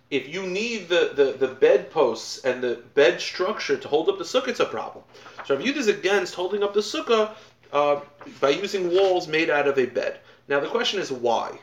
if 0.09 0.27
you 0.27 0.47
need 0.47 0.89
the, 0.89 1.11
the, 1.15 1.45
the 1.45 1.53
bed 1.53 1.91
posts 1.91 2.39
and 2.43 2.63
the 2.63 2.81
bed 2.95 3.21
structure 3.21 3.77
to 3.77 3.87
hold 3.87 4.09
up 4.09 4.17
the 4.17 4.23
sukkah, 4.23 4.47
it's 4.47 4.59
a 4.59 4.65
problem. 4.65 5.03
So 5.45 5.55
Rav 5.55 5.65
is 5.65 5.87
against 5.87 6.33
holding 6.33 6.63
up 6.63 6.73
the 6.73 6.79
sukkah 6.79 7.31
uh, 7.71 7.99
by 8.39 8.49
using 8.49 8.91
walls 8.91 9.27
made 9.27 9.49
out 9.49 9.67
of 9.67 9.77
a 9.77 9.85
bed. 9.85 10.19
Now 10.47 10.59
the 10.59 10.67
question 10.67 10.99
is 10.99 11.11
why? 11.11 11.59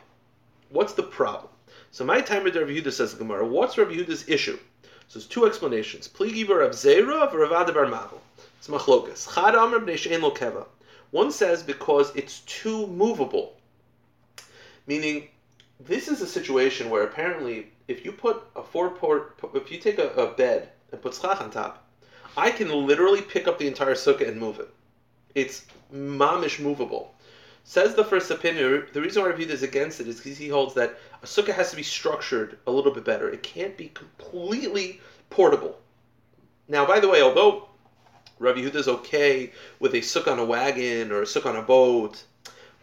What's 0.71 0.93
the 0.93 1.03
problem? 1.03 1.51
So 1.91 2.05
my 2.05 2.21
time 2.21 2.45
with 2.45 2.57
Rav 2.57 2.69
Yehuda 2.69 2.93
says 2.93 3.15
Gemara, 3.15 3.47
what's 3.47 3.79
Rav 3.79 3.89
Yehuda's 3.89 4.29
issue? 4.29 4.59
So 5.09 5.19
there's 5.19 5.27
two 5.27 5.47
explanations. 5.47 6.09
Pligi 6.09 6.49
Rav 6.49 6.71
Zera 6.71 7.33
Rav 7.33 7.51
Bar 7.75 7.87
Mavel. 7.87 8.21
It's 8.59 8.69
machlokas. 8.69 9.33
Chad 9.35 9.55
Amr 9.55 9.81
Keva. 9.81 10.67
One 11.11 11.31
says 11.31 11.63
because 11.63 12.15
it's 12.15 12.41
too 12.41 12.87
movable. 12.89 13.55
Meaning, 14.87 15.29
this 15.81 16.09
is 16.09 16.21
a 16.21 16.27
situation 16.27 16.91
where 16.91 17.05
apparently 17.05 17.73
if 17.89 18.05
you 18.05 18.13
put 18.13 18.43
a 18.57 18.63
four 18.63 18.91
port, 18.91 19.39
if 19.55 19.71
you 19.71 19.79
take 19.79 19.99
a, 19.99 20.09
a 20.11 20.33
bed 20.35 20.71
and 20.93 21.01
put 21.01 21.15
schach 21.15 21.41
on 21.41 21.51
top, 21.51 21.85
I 22.37 22.51
can 22.51 22.69
literally 22.87 23.23
pick 23.23 23.47
up 23.49 23.59
the 23.59 23.67
entire 23.67 23.95
sukkah 23.95 24.29
and 24.29 24.39
move 24.39 24.61
it. 24.61 24.69
It's 25.35 25.67
mamish 25.93 26.61
movable. 26.61 27.15
Says 27.65 27.95
the 27.95 28.05
first 28.05 28.31
opinion, 28.31 28.87
the 28.93 29.01
reason 29.01 29.23
why 29.23 29.31
Rav 29.31 29.41
is 29.41 29.63
against 29.63 30.01
it 30.01 30.07
is 30.07 30.17
because 30.17 30.39
he 30.39 30.49
holds 30.49 30.75
that 30.75 30.99
a 31.23 31.27
sukkah 31.27 31.55
has 31.55 31.71
to 31.71 31.77
be 31.77 31.83
structured 31.83 32.59
a 32.67 32.71
little 32.71 32.93
bit 32.93 33.05
better. 33.05 33.29
It 33.29 33.43
can't 33.43 33.77
be 33.77 33.89
completely 33.89 35.01
portable. 35.31 35.79
Now, 36.69 36.87
by 36.87 37.01
the 37.01 37.09
way, 37.09 37.23
although 37.23 37.69
Rav 38.39 38.59
is 38.59 38.89
okay 38.89 39.53
with 39.81 39.95
a 39.95 39.99
sukkah 39.99 40.33
on 40.33 40.39
a 40.39 40.45
wagon 40.45 41.11
or 41.11 41.23
a 41.23 41.27
sukkah 41.27 41.47
on 41.47 41.57
a 41.57 41.63
boat, 41.63 42.23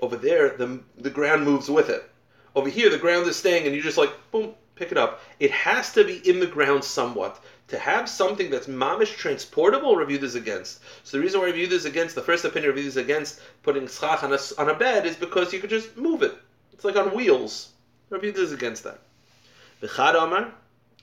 over 0.02 0.18
there 0.18 0.58
the 0.58 0.82
the 0.98 1.10
ground 1.10 1.46
moves 1.46 1.70
with 1.70 1.90
it. 1.90 2.10
Over 2.56 2.70
here, 2.70 2.90
the 2.90 2.98
ground 2.98 3.28
is 3.28 3.36
staying, 3.36 3.66
and 3.66 3.74
you're 3.74 3.84
just 3.84 3.98
like 3.98 4.12
boom, 4.32 4.54
pick 4.76 4.92
it 4.92 4.98
up. 4.98 5.22
It 5.40 5.52
has 5.52 5.94
to 5.94 6.04
be 6.04 6.18
in 6.28 6.40
the 6.40 6.48
ground 6.48 6.84
somewhat. 6.84 7.40
To 7.70 7.80
have 7.80 8.10
something 8.10 8.50
that's 8.50 8.68
mamish 8.68 9.16
transportable, 9.16 9.96
reviewed 9.96 10.24
is 10.24 10.36
against. 10.36 10.82
So 11.04 11.18
the 11.18 11.24
reason 11.24 11.40
why 11.40 11.48
reviewed 11.48 11.72
is 11.72 11.86
against, 11.86 12.16
the 12.16 12.22
first 12.22 12.46
opinion 12.46 12.72
reviewed 12.72 12.88
is 12.88 12.98
against 12.98 13.40
putting 13.64 13.88
schach 13.88 14.24
on 14.24 14.34
a, 14.34 14.40
on 14.58 14.70
a 14.70 14.74
bed 14.74 15.06
is 15.06 15.16
because 15.16 15.54
you 15.54 15.60
could 15.60 15.70
just 15.70 15.96
move 15.98 16.22
it. 16.22 16.34
It's 16.74 16.84
like 16.84 16.96
on 16.96 17.16
wheels. 17.16 17.70
Reviewed 18.10 18.38
is 18.38 18.52
against 18.52 18.84
that. 18.84 19.00
The 19.80 19.88
Chad 19.88 20.16
Amar, 20.16 20.54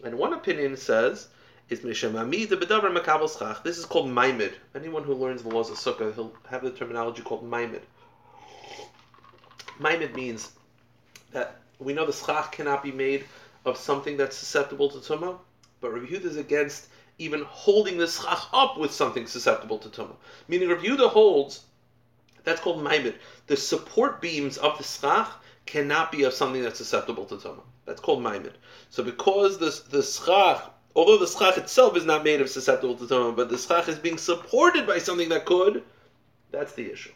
and 0.04 0.16
one 0.16 0.32
opinion 0.32 0.76
says, 0.76 1.28
is 1.70 1.80
Mishamami 1.80 2.48
the 2.48 2.56
Bedavar 2.56 2.96
Makabal 2.96 3.38
Schach. 3.38 3.62
This 3.62 3.78
is 3.78 3.84
called 3.84 4.08
Maimid. 4.08 4.52
Anyone 4.74 5.04
who 5.04 5.14
learns 5.14 5.42
the 5.42 5.48
laws 5.48 5.70
of 5.70 5.76
Sukkah, 5.76 6.14
he'll 6.14 6.32
have 6.48 6.62
the 6.62 6.70
terminology 6.70 7.22
called 7.22 7.48
Maimid. 7.48 7.82
Maimid 9.80 10.14
means 10.14 10.50
that 11.32 11.60
we 11.78 11.92
know 11.92 12.04
the 12.06 12.12
schach 12.12 12.52
cannot 12.52 12.82
be 12.82 12.92
made 12.92 13.24
of 13.64 13.76
something 13.76 14.16
that's 14.16 14.36
susceptible 14.36 14.88
to 14.90 14.98
tumah, 14.98 15.38
but 15.80 15.92
Rabbi 15.92 16.06
Yehuda 16.06 16.24
is 16.24 16.36
against 16.36 16.88
even 17.18 17.42
holding 17.42 17.98
the 17.98 18.06
schach 18.06 18.46
up 18.52 18.78
with 18.78 18.92
something 18.92 19.26
susceptible 19.26 19.78
to 19.78 19.88
tumah. 19.88 20.16
Meaning 20.48 20.68
Rabbi 20.68 20.84
Yehuda 20.84 21.10
holds 21.10 21.64
that's 22.44 22.60
called 22.60 22.82
maimid. 22.82 23.14
The 23.46 23.56
support 23.56 24.20
beams 24.20 24.56
of 24.58 24.78
the 24.78 24.84
schach 24.84 25.30
cannot 25.66 26.10
be 26.10 26.24
of 26.24 26.32
something 26.32 26.62
that's 26.62 26.78
susceptible 26.78 27.26
to 27.26 27.36
tumah. 27.36 27.62
That's 27.84 28.00
called 28.00 28.22
maimid. 28.22 28.54
So 28.88 29.02
because 29.02 29.58
the 29.58 29.78
the 29.90 30.02
schach, 30.02 30.70
although 30.96 31.18
the 31.18 31.26
schach 31.26 31.58
itself 31.58 31.96
is 31.96 32.04
not 32.04 32.24
made 32.24 32.40
of 32.40 32.48
susceptible 32.48 32.96
to 32.96 33.04
tumah, 33.04 33.36
but 33.36 33.50
the 33.50 33.58
schach 33.58 33.88
is 33.88 33.98
being 33.98 34.18
supported 34.18 34.86
by 34.86 34.98
something 34.98 35.28
that 35.28 35.44
could, 35.44 35.82
that's 36.50 36.72
the 36.72 36.90
issue. 36.90 37.12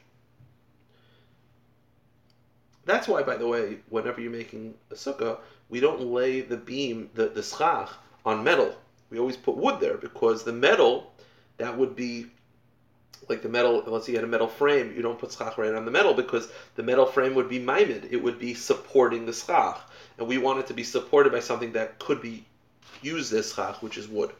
That's 2.87 3.09
why, 3.09 3.23
by 3.23 3.37
the 3.37 3.49
way, 3.49 3.79
whenever 3.89 4.21
you're 4.21 4.31
making 4.31 4.75
a 4.91 4.95
sukkah, 4.95 5.39
we 5.69 5.81
don't 5.81 6.01
lay 6.01 6.41
the 6.41 6.57
beam, 6.57 7.11
the, 7.15 7.29
the 7.29 7.43
schach, 7.43 7.91
on 8.25 8.45
metal. 8.45 8.75
We 9.11 9.19
always 9.19 9.37
put 9.37 9.57
wood 9.57 9.81
there 9.81 9.97
because 9.97 10.45
the 10.45 10.53
metal, 10.53 11.13
that 11.59 11.77
would 11.77 11.95
be 11.95 12.27
like 13.29 13.43
the 13.43 13.49
metal, 13.49 13.83
let's 13.87 14.07
say 14.07 14.13
you 14.13 14.19
had 14.19 14.25
a 14.25 14.31
metal 14.31 14.49
frame, 14.49 14.93
you 14.95 15.03
don't 15.03 15.19
put 15.19 15.33
schach 15.33 15.57
right 15.57 15.75
on 15.75 15.85
the 15.85 15.91
metal 15.91 16.15
because 16.15 16.51
the 16.77 16.83
metal 16.83 17.07
frame 17.07 17.35
would 17.35 17.49
be 17.49 17.59
maimid. 17.59 18.09
It 18.11 18.23
would 18.23 18.39
be 18.39 18.55
supporting 18.55 19.27
the 19.27 19.33
schach. 19.33 19.81
And 20.19 20.29
we 20.29 20.39
want 20.39 20.61
it 20.61 20.67
to 20.69 20.75
be 20.75 20.85
supported 20.85 21.33
by 21.33 21.41
something 21.41 21.73
that 21.73 21.99
could 21.99 22.21
be 22.21 22.45
used 23.03 23.33
as 23.33 23.55
schach, 23.55 23.83
which 23.83 23.99
is 23.99 24.09
wood. 24.09 24.31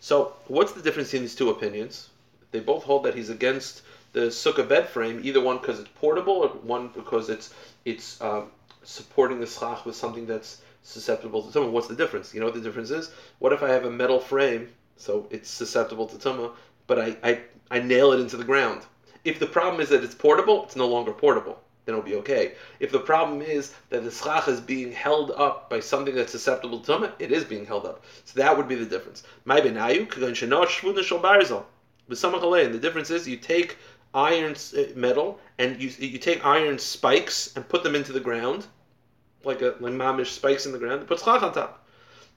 So, 0.00 0.34
what's 0.46 0.72
the 0.72 0.82
difference 0.82 1.12
in 1.14 1.22
these 1.22 1.34
two 1.34 1.50
opinions? 1.50 2.10
They 2.50 2.60
both 2.60 2.84
hold 2.84 3.04
that 3.04 3.14
he's 3.14 3.30
against 3.30 3.82
the 4.12 4.28
sukkah 4.28 4.66
bed 4.66 4.88
frame, 4.88 5.20
either 5.22 5.40
one 5.40 5.58
because 5.58 5.80
it's 5.80 5.90
portable 5.96 6.34
or 6.34 6.48
one 6.48 6.88
because 6.88 7.28
it's 7.28 7.52
it's 7.84 8.20
um, 8.20 8.50
supporting 8.88 9.38
the 9.38 9.46
schach 9.46 9.84
with 9.84 9.94
something 9.94 10.26
that's 10.26 10.62
susceptible 10.82 11.42
to 11.42 11.52
someone. 11.52 11.72
What's 11.72 11.88
the 11.88 11.94
difference? 11.94 12.32
You 12.32 12.40
know 12.40 12.46
what 12.46 12.54
the 12.54 12.60
difference 12.60 12.90
is? 12.90 13.10
What 13.38 13.52
if 13.52 13.62
I 13.62 13.68
have 13.68 13.84
a 13.84 13.90
metal 13.90 14.18
frame 14.18 14.68
so 14.96 15.28
it's 15.30 15.48
susceptible 15.48 16.06
to 16.06 16.16
tuma, 16.16 16.52
but 16.88 16.98
I, 16.98 17.16
I, 17.22 17.40
I 17.70 17.78
nail 17.78 18.12
it 18.12 18.20
into 18.20 18.36
the 18.36 18.44
ground. 18.44 18.82
If 19.24 19.38
the 19.38 19.46
problem 19.46 19.80
is 19.80 19.90
that 19.90 20.02
it's 20.02 20.14
portable, 20.14 20.64
it's 20.64 20.74
no 20.74 20.88
longer 20.88 21.12
portable. 21.12 21.60
Then 21.84 21.94
it'll 21.94 22.04
be 22.04 22.16
okay. 22.16 22.54
If 22.80 22.90
the 22.90 22.98
problem 22.98 23.40
is 23.40 23.74
that 23.90 24.02
the 24.02 24.10
schach 24.10 24.48
is 24.48 24.60
being 24.60 24.90
held 24.90 25.30
up 25.32 25.70
by 25.70 25.80
something 25.80 26.14
that's 26.14 26.32
susceptible 26.32 26.80
to 26.80 26.92
tuma, 26.92 27.12
it 27.18 27.30
is 27.30 27.44
being 27.44 27.64
held 27.64 27.86
up. 27.86 28.04
So 28.24 28.40
that 28.40 28.56
would 28.56 28.68
be 28.68 28.74
the 28.74 28.84
difference. 28.84 29.22
My 29.44 29.60
benayu 29.60 30.00
and 32.64 32.74
the 32.74 32.78
difference 32.80 33.10
is 33.10 33.28
you 33.28 33.36
take 33.36 33.76
iron 34.14 34.56
uh, 34.76 34.82
metal 34.96 35.38
and 35.58 35.80
you 35.80 35.90
you 35.98 36.18
take 36.18 36.44
iron 36.44 36.78
spikes 36.78 37.52
and 37.54 37.68
put 37.68 37.82
them 37.82 37.94
into 37.94 38.12
the 38.12 38.20
ground, 38.20 38.66
like 39.44 39.62
a 39.62 39.74
like 39.80 39.92
mamish 39.92 40.28
spikes 40.28 40.66
in 40.66 40.72
the 40.72 40.78
ground, 40.78 41.00
and 41.00 41.08
put 41.08 41.20
schach 41.20 41.42
on 41.42 41.52
top. 41.52 41.84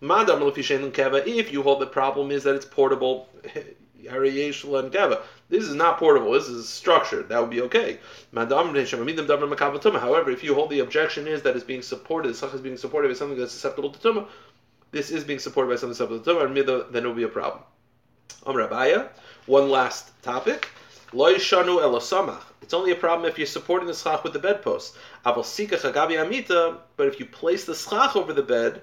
If 0.01 1.53
you 1.53 1.61
hold 1.61 1.81
the 1.81 1.87
problem 1.87 2.31
is 2.31 2.43
that 2.43 2.55
it's 2.55 2.65
portable, 2.65 3.29
and 3.43 4.91
keva. 4.91 5.21
this 5.49 5.63
is 5.63 5.75
not 5.75 5.99
portable. 5.99 6.31
This 6.31 6.47
is 6.47 6.67
structured. 6.67 7.29
That 7.29 7.39
would 7.39 7.51
be 7.51 7.61
okay. 7.61 7.99
However, 8.33 10.31
if 10.31 10.43
you 10.43 10.55
hold 10.55 10.69
the 10.69 10.79
objection 10.79 11.27
is 11.27 11.43
that 11.43 11.55
it's 11.55 11.63
being 11.63 11.83
supported, 11.83 12.29
the 12.29 12.37
schach 12.37 12.53
is 12.53 12.61
being 12.61 12.77
supported 12.77 13.09
by 13.09 13.13
something 13.13 13.37
that's 13.37 13.51
susceptible 13.51 13.91
to 13.91 13.99
tumah, 13.99 14.27
this 14.91 15.11
is 15.11 15.23
being 15.23 15.39
supported 15.39 15.69
by 15.69 15.75
something 15.75 15.93
susceptible 15.93 16.19
to 16.19 16.33
tumah, 16.33 16.91
then 16.91 17.03
it 17.03 17.07
will 17.07 17.13
be 17.13 17.23
a 17.23 17.27
problem. 17.27 17.63
One 19.45 19.69
last 19.69 20.11
topic. 20.23 20.69
It's 21.13 22.73
only 22.73 22.91
a 22.91 22.95
problem 22.95 23.29
if 23.29 23.37
you're 23.37 23.47
supporting 23.47 23.87
the 23.87 23.93
schach 23.93 24.23
with 24.23 24.33
the 24.33 24.39
bedpost. 24.39 24.95
Aval 25.25 25.43
sika 25.43 25.75
chagabi 25.77 26.21
amita. 26.21 26.77
But 26.95 27.07
if 27.07 27.19
you 27.19 27.25
place 27.25 27.65
the 27.65 27.75
schach 27.75 28.15
over 28.15 28.33
the 28.33 28.43
bed, 28.43 28.81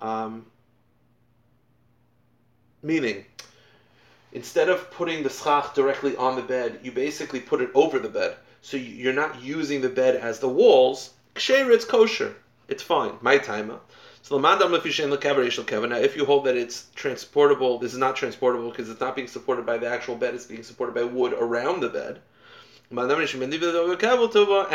um, 0.00 0.46
meaning, 2.82 3.24
instead 4.32 4.68
of 4.68 4.90
putting 4.90 5.22
the 5.22 5.30
schach 5.30 5.74
directly 5.74 6.16
on 6.16 6.36
the 6.36 6.42
bed, 6.42 6.80
you 6.82 6.92
basically 6.92 7.40
put 7.40 7.62
it 7.62 7.70
over 7.74 7.98
the 7.98 8.08
bed. 8.10 8.36
So 8.60 8.76
you're 8.76 9.12
not 9.14 9.42
using 9.42 9.80
the 9.80 9.88
bed 9.88 10.16
as 10.16 10.40
the 10.40 10.48
walls. 10.48 11.10
Ksher, 11.34 11.70
it's 11.70 11.84
kosher. 11.84 12.34
It's 12.68 12.82
fine. 12.82 13.12
My 13.20 13.38
timer. 13.38 13.78
So 14.28 14.38
now, 14.38 14.58
if 14.58 16.16
you 16.16 16.24
hold 16.24 16.46
that 16.46 16.56
it's 16.56 16.86
transportable, 16.96 17.78
this 17.78 17.92
is 17.92 17.98
not 18.00 18.16
transportable 18.16 18.70
because 18.70 18.90
it's 18.90 18.98
not 18.98 19.14
being 19.14 19.28
supported 19.28 19.64
by 19.64 19.78
the 19.78 19.86
actual 19.86 20.16
bed; 20.16 20.34
it's 20.34 20.46
being 20.46 20.64
supported 20.64 20.96
by 20.96 21.04
wood 21.04 21.32
around 21.32 21.78
the 21.78 21.88
bed. 21.88 22.20
And 22.90 22.98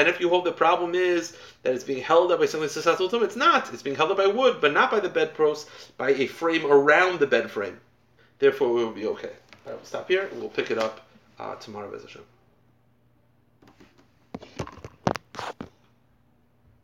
if 0.07 0.19
you 0.21 0.29
hold 0.29 0.45
the 0.45 0.53
problem 0.53 0.95
is 0.95 1.35
that 1.63 1.73
it's 1.75 1.83
being 1.83 2.01
held 2.01 2.31
up 2.31 2.39
by 2.39 2.45
something 2.45 2.69
it's 3.23 3.35
not. 3.35 3.73
It's 3.73 3.83
being 3.83 3.97
held 3.97 4.11
up 4.11 4.17
by 4.17 4.27
wood, 4.27 4.61
but 4.61 4.71
not 4.71 4.89
by 4.89 5.01
the 5.01 5.09
bedpost, 5.09 5.67
by 5.97 6.11
a 6.11 6.27
frame 6.27 6.65
around 6.65 7.19
the 7.19 7.27
bed 7.27 7.51
frame. 7.51 7.77
Therefore, 8.39 8.71
we 8.71 8.85
will 8.85 8.93
be 8.93 9.07
okay. 9.07 9.33
Right, 9.65 9.75
we'll 9.75 9.83
stop 9.83 10.07
here 10.07 10.29
we'll 10.33 10.47
pick 10.47 10.71
it 10.71 10.77
up 10.77 11.01
uh, 11.37 11.55
tomorrow, 11.55 11.91
Hashem. 12.03 12.21